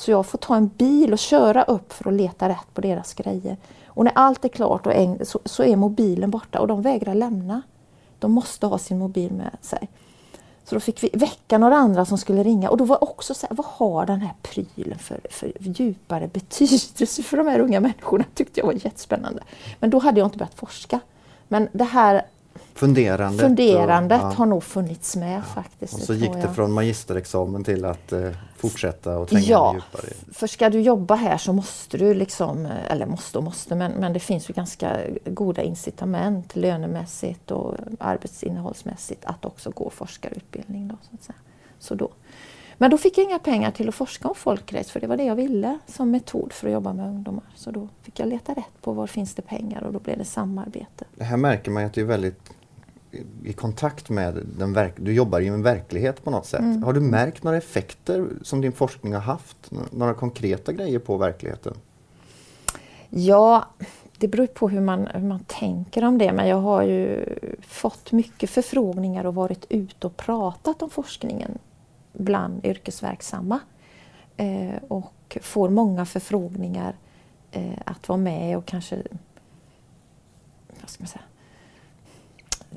Så 0.00 0.10
jag 0.10 0.26
får 0.26 0.38
ta 0.38 0.56
en 0.56 0.68
bil 0.68 1.12
och 1.12 1.18
köra 1.18 1.62
upp 1.62 1.92
för 1.92 2.08
att 2.08 2.14
leta 2.14 2.48
rätt 2.48 2.74
på 2.74 2.80
deras 2.80 3.14
grejer. 3.14 3.56
Och 3.86 4.04
när 4.04 4.12
allt 4.14 4.44
är 4.44 4.48
klart 4.48 4.86
och 4.86 4.94
äng, 4.94 5.24
så, 5.24 5.40
så 5.44 5.62
är 5.62 5.76
mobilen 5.76 6.30
borta 6.30 6.60
och 6.60 6.66
de 6.66 6.82
vägrar 6.82 7.14
lämna. 7.14 7.62
De 8.18 8.32
måste 8.32 8.66
ha 8.66 8.78
sin 8.78 8.98
mobil 8.98 9.32
med 9.32 9.56
sig. 9.60 9.88
Så 10.64 10.74
då 10.74 10.80
fick 10.80 11.02
vi 11.02 11.10
väcka 11.12 11.58
några 11.58 11.76
andra 11.76 12.04
som 12.04 12.18
skulle 12.18 12.42
ringa 12.42 12.70
och 12.70 12.76
då 12.76 12.84
var 12.84 13.04
också 13.04 13.34
så 13.34 13.46
här, 13.46 13.56
vad 13.56 13.66
har 13.66 14.06
den 14.06 14.20
här 14.20 14.34
prylen 14.42 14.98
för, 14.98 15.20
för 15.30 15.52
djupare 15.58 16.28
betydelse 16.28 17.22
för 17.22 17.36
de 17.36 17.46
här 17.46 17.60
unga 17.60 17.80
människorna? 17.80 18.24
tyckte 18.34 18.60
jag 18.60 18.66
var 18.66 18.72
jättespännande. 18.72 19.42
Men 19.80 19.90
då 19.90 19.98
hade 19.98 20.20
jag 20.20 20.26
inte 20.26 20.38
börjat 20.38 20.54
forska. 20.54 21.00
Men 21.48 21.68
det 21.72 21.84
här 21.84 22.22
Funderandet. 22.74 23.40
funderandet 23.40 24.22
och, 24.22 24.26
ja. 24.26 24.34
har 24.34 24.46
nog 24.46 24.64
funnits 24.64 25.16
med 25.16 25.42
faktiskt. 25.44 25.94
Och 25.94 26.00
så 26.00 26.14
gick 26.14 26.32
det 26.32 26.48
från 26.54 26.72
magisterexamen 26.72 27.64
till 27.64 27.84
att 27.84 28.12
eh, 28.12 28.30
fortsätta 28.56 29.18
och 29.18 29.28
tränga 29.28 29.44
Ja, 29.44 29.74
djupare. 29.74 30.12
för 30.32 30.46
ska 30.46 30.70
du 30.70 30.80
jobba 30.80 31.14
här 31.14 31.38
så 31.38 31.52
måste 31.52 31.98
du 31.98 32.14
liksom, 32.14 32.68
eller 32.88 33.06
måste 33.06 33.38
och 33.38 33.44
måste, 33.44 33.74
men, 33.74 33.92
men 33.92 34.12
det 34.12 34.20
finns 34.20 34.50
ju 34.50 34.54
ganska 34.54 34.96
goda 35.24 35.62
incitament 35.62 36.56
lönemässigt 36.56 37.50
och 37.50 37.74
arbetsinnehållsmässigt 37.98 39.24
att 39.24 39.44
också 39.44 39.70
gå 39.70 39.90
forskarutbildning. 39.90 40.88
Då, 40.88 40.96
så. 41.20 41.32
Så 41.78 41.94
då. 41.94 42.10
Men 42.82 42.90
då 42.90 42.98
fick 42.98 43.18
jag 43.18 43.24
inga 43.24 43.38
pengar 43.38 43.70
till 43.70 43.88
att 43.88 43.94
forska 43.94 44.28
om 44.28 44.34
folkrace 44.34 44.90
för 44.90 45.00
det 45.00 45.06
var 45.06 45.16
det 45.16 45.24
jag 45.24 45.34
ville 45.36 45.78
som 45.86 46.10
metod 46.10 46.52
för 46.52 46.66
att 46.66 46.72
jobba 46.72 46.92
med 46.92 47.06
ungdomar. 47.08 47.44
Så 47.54 47.70
då 47.70 47.88
fick 48.02 48.18
jag 48.20 48.28
leta 48.28 48.52
rätt 48.54 48.80
på 48.82 48.92
var 48.92 49.06
finns 49.06 49.34
det 49.34 49.42
pengar 49.42 49.82
och 49.82 49.92
då 49.92 49.98
blev 49.98 50.18
det 50.18 50.24
samarbete. 50.24 51.04
Det 51.16 51.24
här 51.24 51.36
märker 51.36 51.70
man 51.70 51.82
ju 51.82 51.86
att 51.86 51.92
du 51.92 52.00
är 52.00 52.04
väldigt 52.04 52.50
i- 53.44 53.52
kontakt 53.52 54.08
med 54.10 54.40
den 54.58 54.72
verk 54.72 54.94
du 54.96 55.12
jobbar 55.12 55.40
i 55.40 55.46
en 55.46 55.62
verklighet 55.62 56.24
på 56.24 56.30
något 56.30 56.46
sätt. 56.46 56.60
Mm. 56.60 56.82
Har 56.82 56.92
du 56.92 57.00
märkt 57.00 57.42
några 57.42 57.56
effekter 57.56 58.26
som 58.42 58.60
din 58.60 58.72
forskning 58.72 59.12
har 59.14 59.20
haft? 59.20 59.70
Nå- 59.70 59.80
Några 59.90 60.14
konkreta 60.14 60.72
grejer 60.72 60.98
på 60.98 61.16
verkligheten? 61.16 61.74
Ja, 63.08 63.64
det 64.18 64.28
beror 64.28 64.46
på 64.46 64.68
hur 64.68 64.80
man, 64.80 65.06
hur 65.06 65.28
man 65.28 65.40
tänker 65.46 66.04
om 66.04 66.18
det 66.18 66.32
men 66.32 66.48
jag 66.48 66.56
har 66.60 66.82
ju 66.82 67.24
fått 67.62 68.12
mycket 68.12 68.50
förfrågningar 68.50 69.26
och 69.26 69.34
varit 69.34 69.66
ute 69.68 70.06
och 70.06 70.16
pratat 70.16 70.82
om 70.82 70.90
forskningen 70.90 71.58
bland 72.20 72.66
yrkesverksamma. 72.66 73.60
Eh, 74.36 74.76
och 74.88 75.38
får 75.42 75.68
många 75.68 76.06
förfrågningar 76.06 76.94
eh, 77.50 77.78
att 77.84 78.08
vara 78.08 78.18
med 78.18 78.56
och 78.58 78.66
kanske 78.66 79.02
vad 80.80 80.90
ska 80.90 81.02
man 81.02 81.08
säga, 81.08 81.22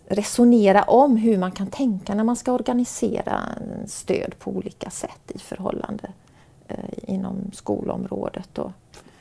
resonera 0.07 0.83
om 0.83 1.17
hur 1.17 1.37
man 1.37 1.51
kan 1.51 1.67
tänka 1.67 2.15
när 2.15 2.23
man 2.23 2.35
ska 2.35 2.51
organisera 2.51 3.41
stöd 3.87 4.39
på 4.39 4.51
olika 4.51 4.89
sätt 4.89 5.31
i 5.33 5.39
förhållande 5.39 6.11
eh, 6.67 6.77
inom 7.07 7.51
skolområdet. 7.53 8.57
Och, 8.57 8.71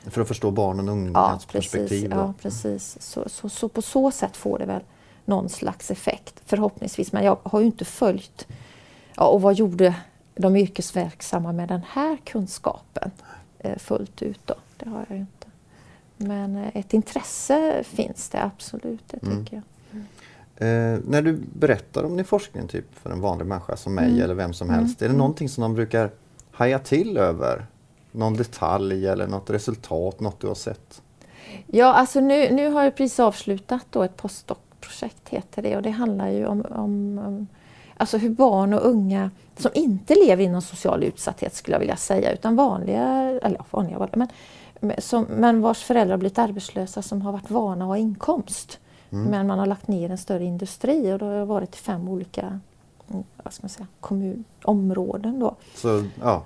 För 0.03 0.21
att 0.21 0.27
förstå 0.27 0.51
barnen 0.51 0.89
och 0.89 0.95
Ja, 0.95 0.99
ungdomarnas 0.99 1.45
precis. 1.45 1.71
perspektiv. 1.71 2.09
då. 2.09 2.15
Ja, 2.15 2.33
precis. 2.41 2.97
Så, 3.01 3.29
så, 3.29 3.49
så 3.49 3.69
på 3.69 3.81
så 3.81 4.11
sätt 4.11 4.37
får 4.37 4.59
det 4.59 4.65
väl 4.65 4.81
någon 5.25 5.49
slags 5.49 5.91
effekt 5.91 6.41
förhoppningsvis. 6.45 7.11
Men 7.11 7.23
jag 7.25 7.37
har 7.43 7.59
ju 7.59 7.65
inte 7.65 7.85
följt, 7.85 8.47
ja, 9.15 9.27
och 9.27 9.41
vad 9.41 9.53
gjorde 9.55 9.95
de 10.35 10.55
yrkesverksamma 10.55 11.51
med 11.51 11.67
den 11.69 11.81
här 11.89 12.17
kunskapen 12.23 13.11
eh, 13.59 13.77
fullt 13.77 14.21
ut 14.21 14.39
då? 14.45 14.55
Det 14.77 14.89
har 14.89 15.05
jag 15.09 15.17
inte. 15.17 15.47
Men 16.17 16.55
eh, 16.55 16.77
ett 16.77 16.93
intresse 16.93 17.83
finns 17.83 18.29
det 18.29 18.43
absolut, 18.43 19.03
det 19.07 19.23
Mm. 19.27 19.45
tycker 19.45 19.55
jag. 19.55 19.63
Eh, 20.55 20.99
när 21.07 21.21
du 21.21 21.39
berättar 21.53 22.03
om 22.03 22.15
din 22.15 22.25
forskning 22.25 22.67
typ, 22.67 22.85
för 22.99 23.09
en 23.09 23.21
vanlig 23.21 23.45
människa 23.45 23.77
som 23.77 23.95
mig 23.95 24.09
Mm. 24.09 24.21
eller 24.21 24.33
vem 24.33 24.53
som 24.53 24.69
Mm. 24.69 24.79
helst, 24.79 25.01
är 25.01 25.07
det 25.09 25.15
någonting 25.15 25.49
som 25.49 25.61
de 25.61 25.73
brukar 25.73 26.11
haja 26.51 26.79
till 26.79 27.17
över? 27.17 27.65
Någon 28.11 28.33
detalj 28.33 29.07
eller 29.07 29.27
något 29.27 29.49
resultat, 29.49 30.19
något 30.19 30.39
du 30.39 30.47
har 30.47 30.55
sett? 30.55 31.01
Ja, 31.67 31.93
alltså 31.93 32.19
nu, 32.19 32.51
nu 32.51 32.69
har 32.69 32.83
jag 32.83 32.95
precis 32.95 33.19
avslutat 33.19 33.85
då 33.89 34.03
ett 34.03 34.17
postdoc-projekt 34.17 35.29
heter 35.29 35.61
det 35.61 35.75
och 35.75 35.81
det 35.81 35.89
handlar 35.89 36.27
ju 36.29 36.45
om, 36.45 36.61
om, 36.69 37.17
om 37.25 37.47
alltså 38.03 38.17
hur 38.17 38.29
barn 38.29 38.73
och 38.73 38.85
unga 38.85 39.31
som 39.57 39.71
inte 39.73 40.15
lever 40.15 40.43
inom 40.43 40.61
social 40.61 41.03
utsatthet 41.03 41.55
skulle 41.55 41.75
jag 41.75 41.79
vilja 41.79 41.95
säga 41.95 42.33
utan 42.33 42.55
vanliga, 42.55 43.03
eller 43.43 43.61
vanliga, 43.71 44.27
men, 44.79 45.01
som, 45.01 45.23
men 45.23 45.61
vars 45.61 45.83
föräldrar 45.83 46.17
blivit 46.17 46.39
arbetslösa 46.39 47.01
som 47.01 47.21
har 47.21 47.31
varit 47.31 47.49
vana 47.49 47.85
att 47.85 47.89
ha 47.89 47.97
inkomst. 47.97 48.79
Mm. 49.11 49.25
Men 49.25 49.47
man 49.47 49.59
har 49.59 49.65
lagt 49.65 49.87
ner 49.87 50.09
en 50.09 50.17
större 50.17 50.43
industri 50.43 51.13
och 51.13 51.19
då 51.19 51.25
har 51.25 51.33
jag 51.33 51.45
varit 51.45 51.75
i 51.75 51.77
fem 51.77 52.09
olika 52.09 52.59
mm, 53.09 53.23
vad 53.43 53.53
ska 53.53 53.63
man 53.63 53.69
säga, 53.69 53.87
kommunområden 53.99 55.39
då. 55.39 55.55
Så, 55.75 56.03
ja, 56.21 56.43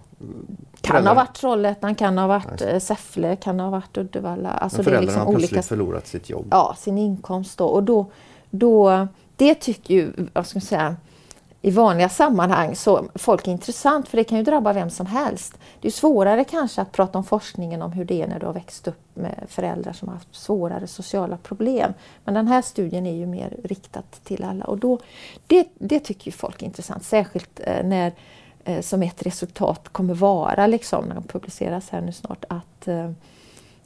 Kan 0.82 1.08
ha 1.08 1.14
varit 1.14 1.36
Trollhättan, 1.36 1.96
kan 1.96 2.18
ha 2.18 2.28
varit 2.28 2.62
Just 2.62 2.64
eh, 2.64 2.80
Säffle, 2.80 3.36
kan 3.36 3.60
ha 3.60 3.70
varit 3.70 3.98
Uddevalla. 3.98 4.50
Alltså 4.50 4.78
men 4.78 4.86
det 4.86 4.90
är 4.90 4.94
föräldrarna 4.94 5.02
liksom 5.02 5.34
har 5.34 5.40
plötsligt 5.40 5.52
olika 5.52 5.68
förlorat 5.68 6.08
sitt 6.08 6.30
jobb. 6.30 6.48
ja, 6.52 6.76
sin 6.78 6.98
inkomst 6.98 7.58
då. 7.58 7.66
Och 7.66 7.84
då, 7.84 8.06
då, 8.50 9.08
det 9.36 9.56
tycker 9.56 9.94
ju, 9.94 10.12
vad 10.34 10.48
ska 10.48 10.58
man 10.58 10.62
säga, 10.62 10.96
i 11.62 11.72
vanliga 11.72 12.10
sammanhang 12.10 12.76
så 12.76 13.06
folk 13.16 13.48
är 13.48 13.52
intressant 13.52 14.08
för 14.08 14.18
det 14.18 14.24
kan 14.24 14.38
ju 14.38 14.44
drabba 14.44 14.74
vem 14.74 14.90
som 14.90 15.06
helst. 15.06 15.58
Det 15.82 15.88
är 15.88 15.92
svårare 15.92 16.44
kanske 16.44 16.82
att 16.82 16.92
prata 16.92 17.18
om 17.18 17.24
forskningen 17.24 17.82
om 17.82 17.92
hur 17.92 18.06
det 18.06 18.22
är 18.22 18.28
när 18.28 18.40
du 18.40 18.46
har 18.46 18.54
växt 18.54 18.88
upp 18.88 19.02
med 19.14 19.46
föräldrar 19.48 19.94
som 19.94 20.08
har 20.08 20.16
haft 20.16 20.36
svårare 20.36 20.88
sociala 20.88 21.38
problem. 21.38 21.94
Men 22.24 22.34
den 22.34 22.48
här 22.48 22.62
studien 22.62 23.06
är 23.06 23.16
ju 23.16 23.26
mer 23.26 23.58
riktat 23.64 24.20
till 24.24 24.44
alla 24.44 24.66
och 24.66 24.78
då, 24.78 25.00
det, 25.48 25.68
det 25.80 26.00
tycker 26.00 26.26
ju 26.26 26.32
folk 26.32 26.62
är 26.62 26.66
intressant. 26.66 27.04
Särskilt 27.04 27.60
eh, 27.64 27.84
när 27.84 28.12
eh, 28.64 28.82
som 28.82 29.04
ett 29.04 29.26
resultat 29.26 29.90
kommer 29.90 30.14
vara, 30.14 30.68
liksom, 30.68 31.06
när 31.06 31.16
de 31.16 31.24
publiceras 31.24 31.90
här 31.90 32.02
nu 32.02 32.12
snart, 32.12 32.46
att, 32.50 32.88
eh, 32.88 33.12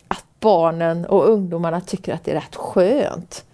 att 0.07 0.25
barnen 0.39 1.05
och 1.05 1.29
ungdomarna 1.29 1.81
tycker 1.81 2.13
att 2.13 2.23
det 2.23 2.31
är 2.31 2.35
rätt 2.35 2.55
skönt 2.55 3.45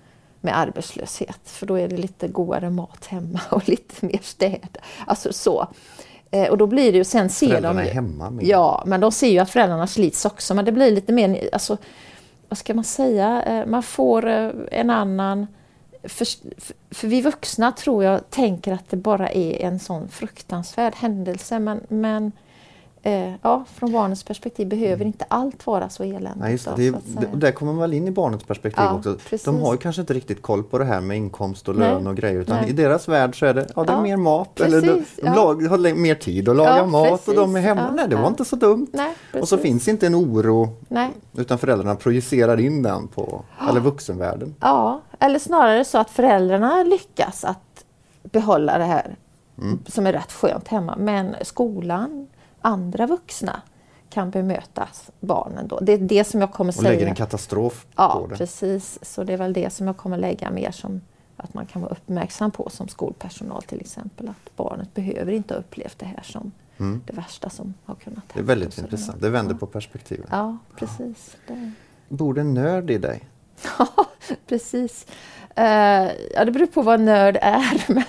med 0.41 0.57
arbetslöshet. 0.59 1.39
För 1.43 1.65
då 1.65 1.75
är 1.75 1.87
det 1.87 1.97
lite 1.97 2.27
godare 2.27 2.69
mat 2.69 3.05
hemma 3.05 3.39
och 3.49 3.69
lite 3.69 4.05
mer 4.05 4.19
städ. 4.23 4.77
Alltså 5.07 5.33
så. 5.33 5.67
Eh, 6.31 6.47
och 6.49 6.57
då 6.57 6.67
blir 6.67 6.91
det 6.91 6.97
ju, 6.97 7.03
sen 7.03 7.29
ser 7.29 7.47
Föräldrarna 7.47 7.81
de 7.81 7.87
ju, 7.87 7.93
hemma 7.93 8.29
mer. 8.29 8.45
Ja, 8.45 8.83
men 8.85 8.99
de 9.01 9.11
ser 9.11 9.27
ju 9.29 9.39
att 9.39 9.49
föräldrarna 9.49 9.87
slits 9.87 10.25
också. 10.25 10.53
Men 10.53 10.65
det 10.65 10.71
blir 10.71 10.91
lite 10.91 11.13
mer, 11.13 11.49
alltså, 11.53 11.77
vad 12.49 12.57
ska 12.57 12.73
man 12.73 12.83
säga, 12.83 13.43
Eh, 13.43 13.65
man 13.65 13.83
får 13.83 14.27
eh, 14.27 14.51
en 14.71 14.89
annan... 14.89 15.47
För, 16.03 16.25
för- 16.61 16.75
för 16.91 17.07
vi 17.07 17.21
vuxna 17.21 17.71
tror 17.71 18.03
jag 18.03 18.29
tänker 18.29 18.73
att 18.73 18.89
det 18.89 18.97
bara 18.97 19.29
är 19.29 19.61
en 19.61 19.79
sån 19.79 20.09
fruktansvärd 20.09 20.95
händelse. 20.95 21.59
Men, 21.59 21.81
men 21.89 22.31
eh, 23.07 23.33
ja, 23.41 23.63
från 23.75 23.91
barnens 23.91 24.23
perspektiv 24.23 24.67
behöver 24.67 25.05
inte 25.05 25.25
allt 25.27 25.67
vara 25.67 25.89
så 25.89 26.03
eländigt. 26.03 26.35
Nej, 26.35 26.51
just 26.51 26.75
det. 26.75 26.89
då, 26.89 26.99
det, 27.31 27.37
där 27.37 27.51
kommer 27.51 27.71
man 27.71 27.81
väl 27.81 27.93
in 27.93 28.07
i 28.07 28.11
barnets 28.11 28.43
perspektiv 28.43 28.83
Ja, 28.83 28.93
också. 28.93 29.13
precis. 29.13 29.43
De 29.43 29.61
har 29.61 29.73
ju 29.73 29.77
kanske 29.77 30.01
inte 30.01 30.13
riktigt 30.13 30.41
koll 30.41 30.63
på 30.63 30.77
det 30.77 30.85
här 30.85 31.01
med 31.01 31.17
inkomst 31.17 31.69
och 31.69 31.75
Nej. 31.75 31.89
lön 31.89 32.07
och 32.07 32.15
grejer 32.17 32.39
utan 32.39 32.57
Nej. 32.57 32.69
i 32.69 32.73
deras 32.73 33.07
värld 33.07 33.39
så 33.39 33.45
är 33.45 33.53
det, 33.53 33.67
ja, 33.75 33.83
det 33.83 33.93
är 33.93 34.01
mer 34.01 34.17
mat 34.17 34.59
eller 34.59 34.81
de, 34.81 34.87
precis, 34.87 35.19
de 35.21 35.29
lag, 35.29 35.63
har 35.63 35.93
mer 35.93 36.15
tid 36.15 36.49
att 36.49 36.55
laga 36.55 36.85
mat 36.85 37.27
och 37.27 37.35
de 37.35 37.55
är 37.55 37.61
precis. 37.61 37.67
hemma. 37.67 37.91
Nej, 37.91 38.07
det 38.07 38.15
var 38.15 38.27
inte 38.27 38.45
så 38.45 38.55
dumt. 38.55 38.87
Nej, 38.91 39.13
Och 39.41 39.47
så 39.47 39.57
precis. 39.57 39.71
finns 39.71 39.87
inte 39.87 40.07
en 40.07 40.15
oro 40.15 40.69
Nej. 40.87 41.09
utan 41.37 41.57
föräldrarna 41.57 41.95
projicerar 41.95 42.59
in 42.59 42.83
den 42.83 43.07
på, 43.07 43.43
eller 43.69 43.79
vuxenvärlden. 43.79 44.55
Ja, 44.59 45.01
eller 45.19 45.39
snarare 45.39 45.85
så 45.85 45.97
att 45.97 46.09
föräldrarna 46.09 46.83
lyckas 46.83 47.43
att 47.43 47.85
behålla 48.23 48.77
det 48.77 48.83
här 48.83 49.15
mm. 49.57 49.79
som 49.87 50.07
är 50.07 50.13
rätt 50.13 50.31
skönt 50.31 50.67
hemma. 50.67 50.95
Men 50.97 51.35
skolan, 51.41 52.27
andra 52.61 53.07
vuxna 53.07 53.61
kan 54.09 54.29
bemöta 54.29 54.87
barnen 55.19 55.67
då. 55.67 55.79
Det 55.79 55.93
är 55.93 55.97
det 55.97 56.23
som 56.23 56.41
jag 56.41 56.51
kommer 56.51 56.71
säga. 56.71 56.89
Och 56.89 56.93
lägger 56.93 57.07
en 57.07 57.15
katastrof 57.15 57.85
ja, 57.95 58.13
på 58.13 58.27
det. 58.27 58.33
Ja, 58.33 58.37
precis. 58.37 58.99
Så 59.01 59.23
det 59.23 59.33
är 59.33 59.37
väl 59.37 59.53
det 59.53 59.73
som 59.73 59.87
jag 59.87 59.97
kommer 59.97 60.17
lägga 60.17 60.51
mer 60.51 60.71
som 60.71 61.01
att 61.37 61.53
man 61.53 61.65
kan 61.65 61.81
vara 61.81 61.91
uppmärksam 61.91 62.51
på 62.51 62.69
som 62.69 62.87
skolpersonal 62.87 63.63
till 63.63 63.81
exempel. 63.81 64.29
Att 64.29 64.55
barnet 64.55 64.93
behöver 64.93 65.31
inte 65.31 65.53
ha 65.53 65.59
upplevt 65.59 65.99
det 65.99 66.05
här 66.05 66.23
som 66.23 66.51
mm. 66.77 67.01
det 67.05 67.13
värsta 67.13 67.49
som 67.49 67.73
har 67.85 67.95
kunnat 67.95 68.17
hända. 68.17 68.33
Det 68.33 68.39
är 68.39 68.43
väldigt 68.43 68.77
intressant. 68.77 69.21
Det 69.21 69.29
vänder 69.29 69.53
ja. 69.53 69.59
på 69.59 69.65
perspektivet. 69.65 70.27
Ja, 70.31 70.57
precis. 70.75 71.35
Det. 71.47 71.71
Bor 72.09 72.33
det 72.33 72.43
nörd 72.43 72.91
i 72.91 72.97
dig? 72.97 73.23
Ja, 73.79 74.05
precis. 74.47 75.05
Uh, 75.59 76.11
ja, 76.33 76.45
det 76.45 76.51
beror 76.51 76.65
på 76.65 76.81
vad 76.81 76.99
nörd 76.99 77.37
är. 77.41 77.83
Men, 77.93 78.03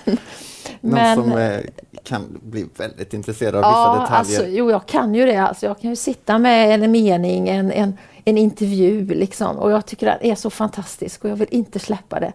Någon 0.81 0.93
men, 0.93 1.15
som 1.15 1.31
uh, 1.31 1.59
kan 2.03 2.39
bli 2.41 2.65
väldigt 2.77 3.13
intresserad 3.13 3.55
av 3.55 3.61
ja, 3.61 3.69
vissa 3.69 4.01
detaljer? 4.01 4.39
Alltså, 4.39 4.57
jo, 4.57 4.71
jag 4.71 4.85
kan 4.85 5.15
ju 5.15 5.25
det. 5.25 5.37
Alltså, 5.37 5.65
jag 5.65 5.79
kan 5.79 5.89
ju 5.89 5.95
sitta 5.95 6.37
med 6.37 6.83
en 6.83 6.91
mening, 6.91 7.49
en, 7.49 7.71
en, 7.71 7.97
en 8.25 8.37
intervju 8.37 9.05
liksom, 9.05 9.57
och 9.57 9.71
jag 9.71 9.85
tycker 9.85 10.05
det 10.05 10.31
är 10.31 10.35
så 10.35 10.49
fantastisk 10.49 11.23
och 11.23 11.29
jag 11.29 11.35
vill 11.35 11.47
inte 11.51 11.79
släppa 11.79 12.19
det. 12.19 12.33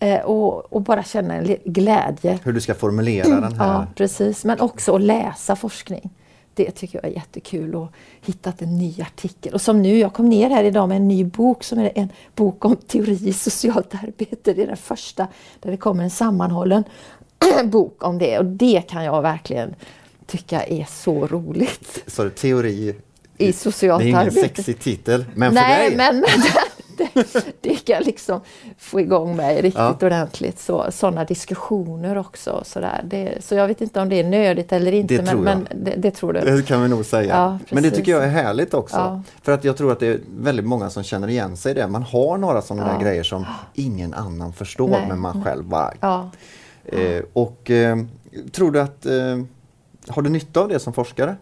Eh, 0.00 0.20
och, 0.20 0.72
och, 0.72 0.82
bara 0.82 1.02
känna 1.02 1.34
en 1.34 1.56
glädje. 1.64 2.38
Hur 2.44 2.52
du 2.52 2.60
ska 2.60 2.74
formulera 2.74 3.40
den 3.40 3.52
här. 3.52 3.66
Ja, 3.66 3.86
precis. 3.94 4.44
Men 4.44 4.60
också 4.60 4.94
att 4.94 5.02
läsa 5.02 5.56
forskning. 5.56 6.10
Det 6.64 6.70
tycker 6.70 7.00
jag 7.02 7.10
är 7.10 7.14
jättekul 7.14 7.74
och 7.74 7.88
hittat 8.20 8.62
en 8.62 8.78
ny 8.78 8.94
artikel. 9.00 9.54
Och 9.54 9.60
som 9.60 9.82
nu, 9.82 9.98
jag 9.98 10.12
kom 10.12 10.28
ner 10.28 10.50
här 10.50 10.64
idag 10.64 10.88
med 10.88 10.96
en 10.96 11.08
ny 11.08 11.24
bok 11.24 11.64
som 11.64 11.78
är 11.78 11.92
en 11.94 12.08
bok 12.34 12.64
om 12.64 12.76
teori 12.76 13.28
i 13.28 13.32
socialt 13.32 13.94
arbete. 13.94 14.52
Det 14.52 14.62
är 14.62 14.66
den 14.66 14.76
första 14.76 15.28
där 15.60 15.70
det 15.70 15.76
kommer 15.76 16.04
en 16.04 16.10
sammanhållen 16.10 16.84
bok 17.64 18.04
om 18.04 18.18
det 18.18 18.38
och 18.38 18.44
det 18.44 18.82
kan 18.88 19.04
jag 19.04 19.22
verkligen 19.22 19.74
tycka 20.26 20.62
är 20.62 20.86
så 20.90 21.26
roligt. 21.26 22.02
Så 22.06 22.30
teori 22.30 22.94
i 23.38 23.52
socialt 23.52 24.02
arbete? 24.02 24.04
Det 24.04 24.18
är 24.18 24.22
ingen 24.22 24.38
arbete. 24.38 24.62
sexig 24.62 24.78
titel, 24.78 25.24
men 25.34 25.54
Nej, 25.54 25.90
för 25.90 25.96
dig? 25.96 26.12
Men, 26.12 26.24
det, 26.96 27.54
det 27.60 27.74
kan 27.74 28.02
liksom 28.02 28.40
få 28.78 29.00
igång 29.00 29.36
mig 29.36 29.56
riktigt 29.56 29.74
ja. 29.74 29.96
ordentligt. 30.02 30.58
Så, 30.58 30.86
sådana 30.90 31.24
diskussioner 31.24 32.18
också. 32.18 32.62
Så, 32.64 32.80
där. 32.80 33.00
Det, 33.04 33.44
så 33.44 33.54
jag 33.54 33.68
vet 33.68 33.80
inte 33.80 34.00
om 34.00 34.08
det 34.08 34.20
är 34.20 34.24
nödigt 34.24 34.72
eller 34.72 34.92
inte. 34.92 35.16
Det 35.16 35.34
men, 35.34 35.40
men 35.42 35.68
det, 35.84 35.94
det, 35.96 36.10
tror 36.10 36.32
du? 36.32 36.40
Det 36.40 36.66
kan 36.66 36.82
vi 36.82 36.88
nog 36.88 37.04
säga. 37.04 37.34
Ja, 37.34 37.58
men 37.70 37.82
det 37.82 37.90
tycker 37.90 38.12
jag 38.12 38.24
är 38.24 38.28
härligt 38.28 38.74
också. 38.74 38.96
Ja. 38.96 39.22
För 39.42 39.52
att 39.52 39.64
jag 39.64 39.76
tror 39.76 39.92
att 39.92 40.00
det 40.00 40.06
är 40.06 40.20
väldigt 40.38 40.66
många 40.66 40.90
som 40.90 41.02
känner 41.02 41.28
igen 41.28 41.56
sig 41.56 41.72
i 41.72 41.74
det. 41.74 41.88
Man 41.88 42.02
har 42.02 42.38
några 42.38 42.62
sådana 42.62 42.92
där 42.92 43.00
grejer 43.04 43.22
som 43.22 43.46
ingen 43.74 44.14
annan 44.14 44.52
förstår, 44.52 44.88
Nej. 44.88 45.08
men 45.08 45.20
man 45.20 45.44
själv 45.44 45.64
bara... 45.64 45.92
Eh, 46.84 47.22
och 47.32 47.70
eh, 47.70 47.96
tror 48.52 48.70
du 48.70 48.80
att... 48.80 49.06
Eh, 49.06 49.38
har 50.08 50.22
du 50.22 50.30
nytta 50.30 50.60
av 50.60 50.68
det 50.68 50.78
som 50.78 50.92
forskare? 50.92 51.36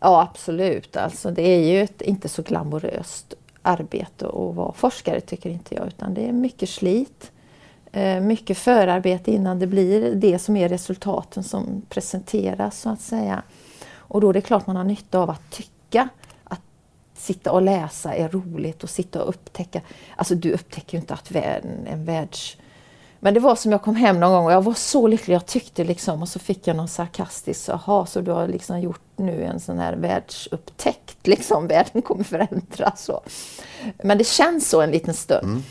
Ja 0.00 0.22
absolut, 0.22 0.96
alltså 0.96 1.30
det 1.30 1.42
är 1.42 1.72
ju 1.72 1.82
ett 1.82 2.02
inte 2.02 2.28
så 2.28 2.42
glamoröst 2.42 3.34
arbete 3.66 4.26
att 4.26 4.54
vara 4.54 4.72
forskare 4.72 5.20
tycker 5.20 5.50
inte 5.50 5.74
jag 5.74 5.86
utan 5.86 6.14
det 6.14 6.28
är 6.28 6.32
mycket 6.32 6.68
slit. 6.68 7.32
Eh, 7.92 8.20
mycket 8.20 8.58
förarbete 8.58 9.32
innan 9.32 9.58
det 9.58 9.66
blir 9.66 10.14
det 10.14 10.38
som 10.38 10.56
är 10.56 10.68
resultaten 10.68 11.44
som 11.44 11.82
presenteras 11.88 12.80
så 12.80 12.88
att 12.88 13.00
säga. 13.00 13.42
Och 13.96 14.20
då 14.20 14.28
är 14.28 14.32
det 14.32 14.40
klart 14.40 14.66
man 14.66 14.76
har 14.76 14.84
nytta 14.84 15.18
av 15.18 15.30
att 15.30 15.50
tycka 15.50 16.08
att 16.44 16.60
sitta 17.14 17.52
och 17.52 17.62
läsa 17.62 18.14
är 18.14 18.28
roligt 18.28 18.82
och 18.84 18.90
sitta 18.90 19.22
och 19.22 19.28
upptäcka. 19.28 19.80
Alltså 20.16 20.34
du 20.34 20.52
upptäcker 20.52 20.98
ju 20.98 21.00
inte 21.00 21.14
att 21.14 21.30
en 21.86 22.04
världs 22.04 22.56
men 23.20 23.34
det 23.34 23.40
var 23.40 23.56
som 23.56 23.72
jag 23.72 23.82
kom 23.82 23.96
hem 23.96 24.20
någon 24.20 24.32
gång 24.32 24.46
och 24.46 24.52
jag 24.52 24.62
var 24.62 24.74
så 24.74 25.06
lycklig. 25.06 25.34
Jag 25.34 25.46
tyckte 25.46 25.84
liksom 25.84 26.22
och 26.22 26.28
så 26.28 26.38
fick 26.38 26.66
jag 26.66 26.76
någon 26.76 26.88
sarkastisk, 26.88 27.68
jaha 27.68 28.06
så 28.06 28.20
du 28.20 28.30
har 28.30 28.48
liksom 28.48 28.80
gjort 28.80 29.00
nu 29.16 29.44
en 29.44 29.60
sån 29.60 29.78
här 29.78 29.96
världsupptäckt 29.96 31.26
liksom. 31.26 31.66
Världen 31.68 32.02
kommer 32.02 32.24
förändras 32.24 33.04
så. 33.04 33.20
Men 34.02 34.18
det 34.18 34.26
känns 34.26 34.70
så 34.70 34.80
en 34.80 34.90
liten 34.90 35.14
stund. 35.14 35.48
Mm. 35.48 35.62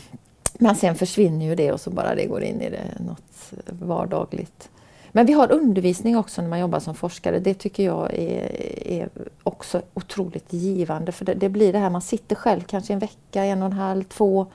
Men 0.58 0.76
sen 0.76 0.94
försvinner 0.94 1.46
ju 1.46 1.54
det 1.54 1.72
och 1.72 1.80
så 1.80 1.90
bara 1.90 2.14
det 2.14 2.24
går 2.24 2.42
in 2.42 2.60
i 2.60 2.70
det, 2.70 2.82
något 3.00 3.52
vardagligt. 3.66 4.68
Men 5.12 5.26
vi 5.26 5.32
har 5.32 5.52
undervisning 5.52 6.16
också 6.16 6.42
när 6.42 6.48
man 6.48 6.58
jobbar 6.60 6.80
som 6.80 6.94
forskare. 6.94 7.38
Det 7.38 7.54
tycker 7.54 7.84
jag 7.84 8.14
är, 8.14 8.62
är 8.86 9.08
också 9.42 9.82
otroligt 9.94 10.52
givande. 10.52 11.12
För 11.12 11.24
det, 11.24 11.34
det, 11.34 11.48
blir 11.48 11.72
det 11.72 11.78
här, 11.78 11.90
man 11.90 12.02
sitter 12.02 12.36
själv 12.36 12.60
kanske 12.60 12.92
en 12.92 12.98
vecka, 12.98 13.44
en 13.44 13.62
och 13.62 13.66
en 13.66 13.72
halv, 13.72 14.04
två 14.04 14.46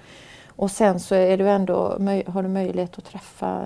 och 0.62 0.72
sen 0.72 1.00
så 1.00 1.16
är 1.16 1.38
du 1.38 1.50
ändå, 1.50 1.98
har 2.28 2.44
du 2.44 2.50
möjlighet 2.50 2.98
att 2.98 3.06
träffa 3.06 3.64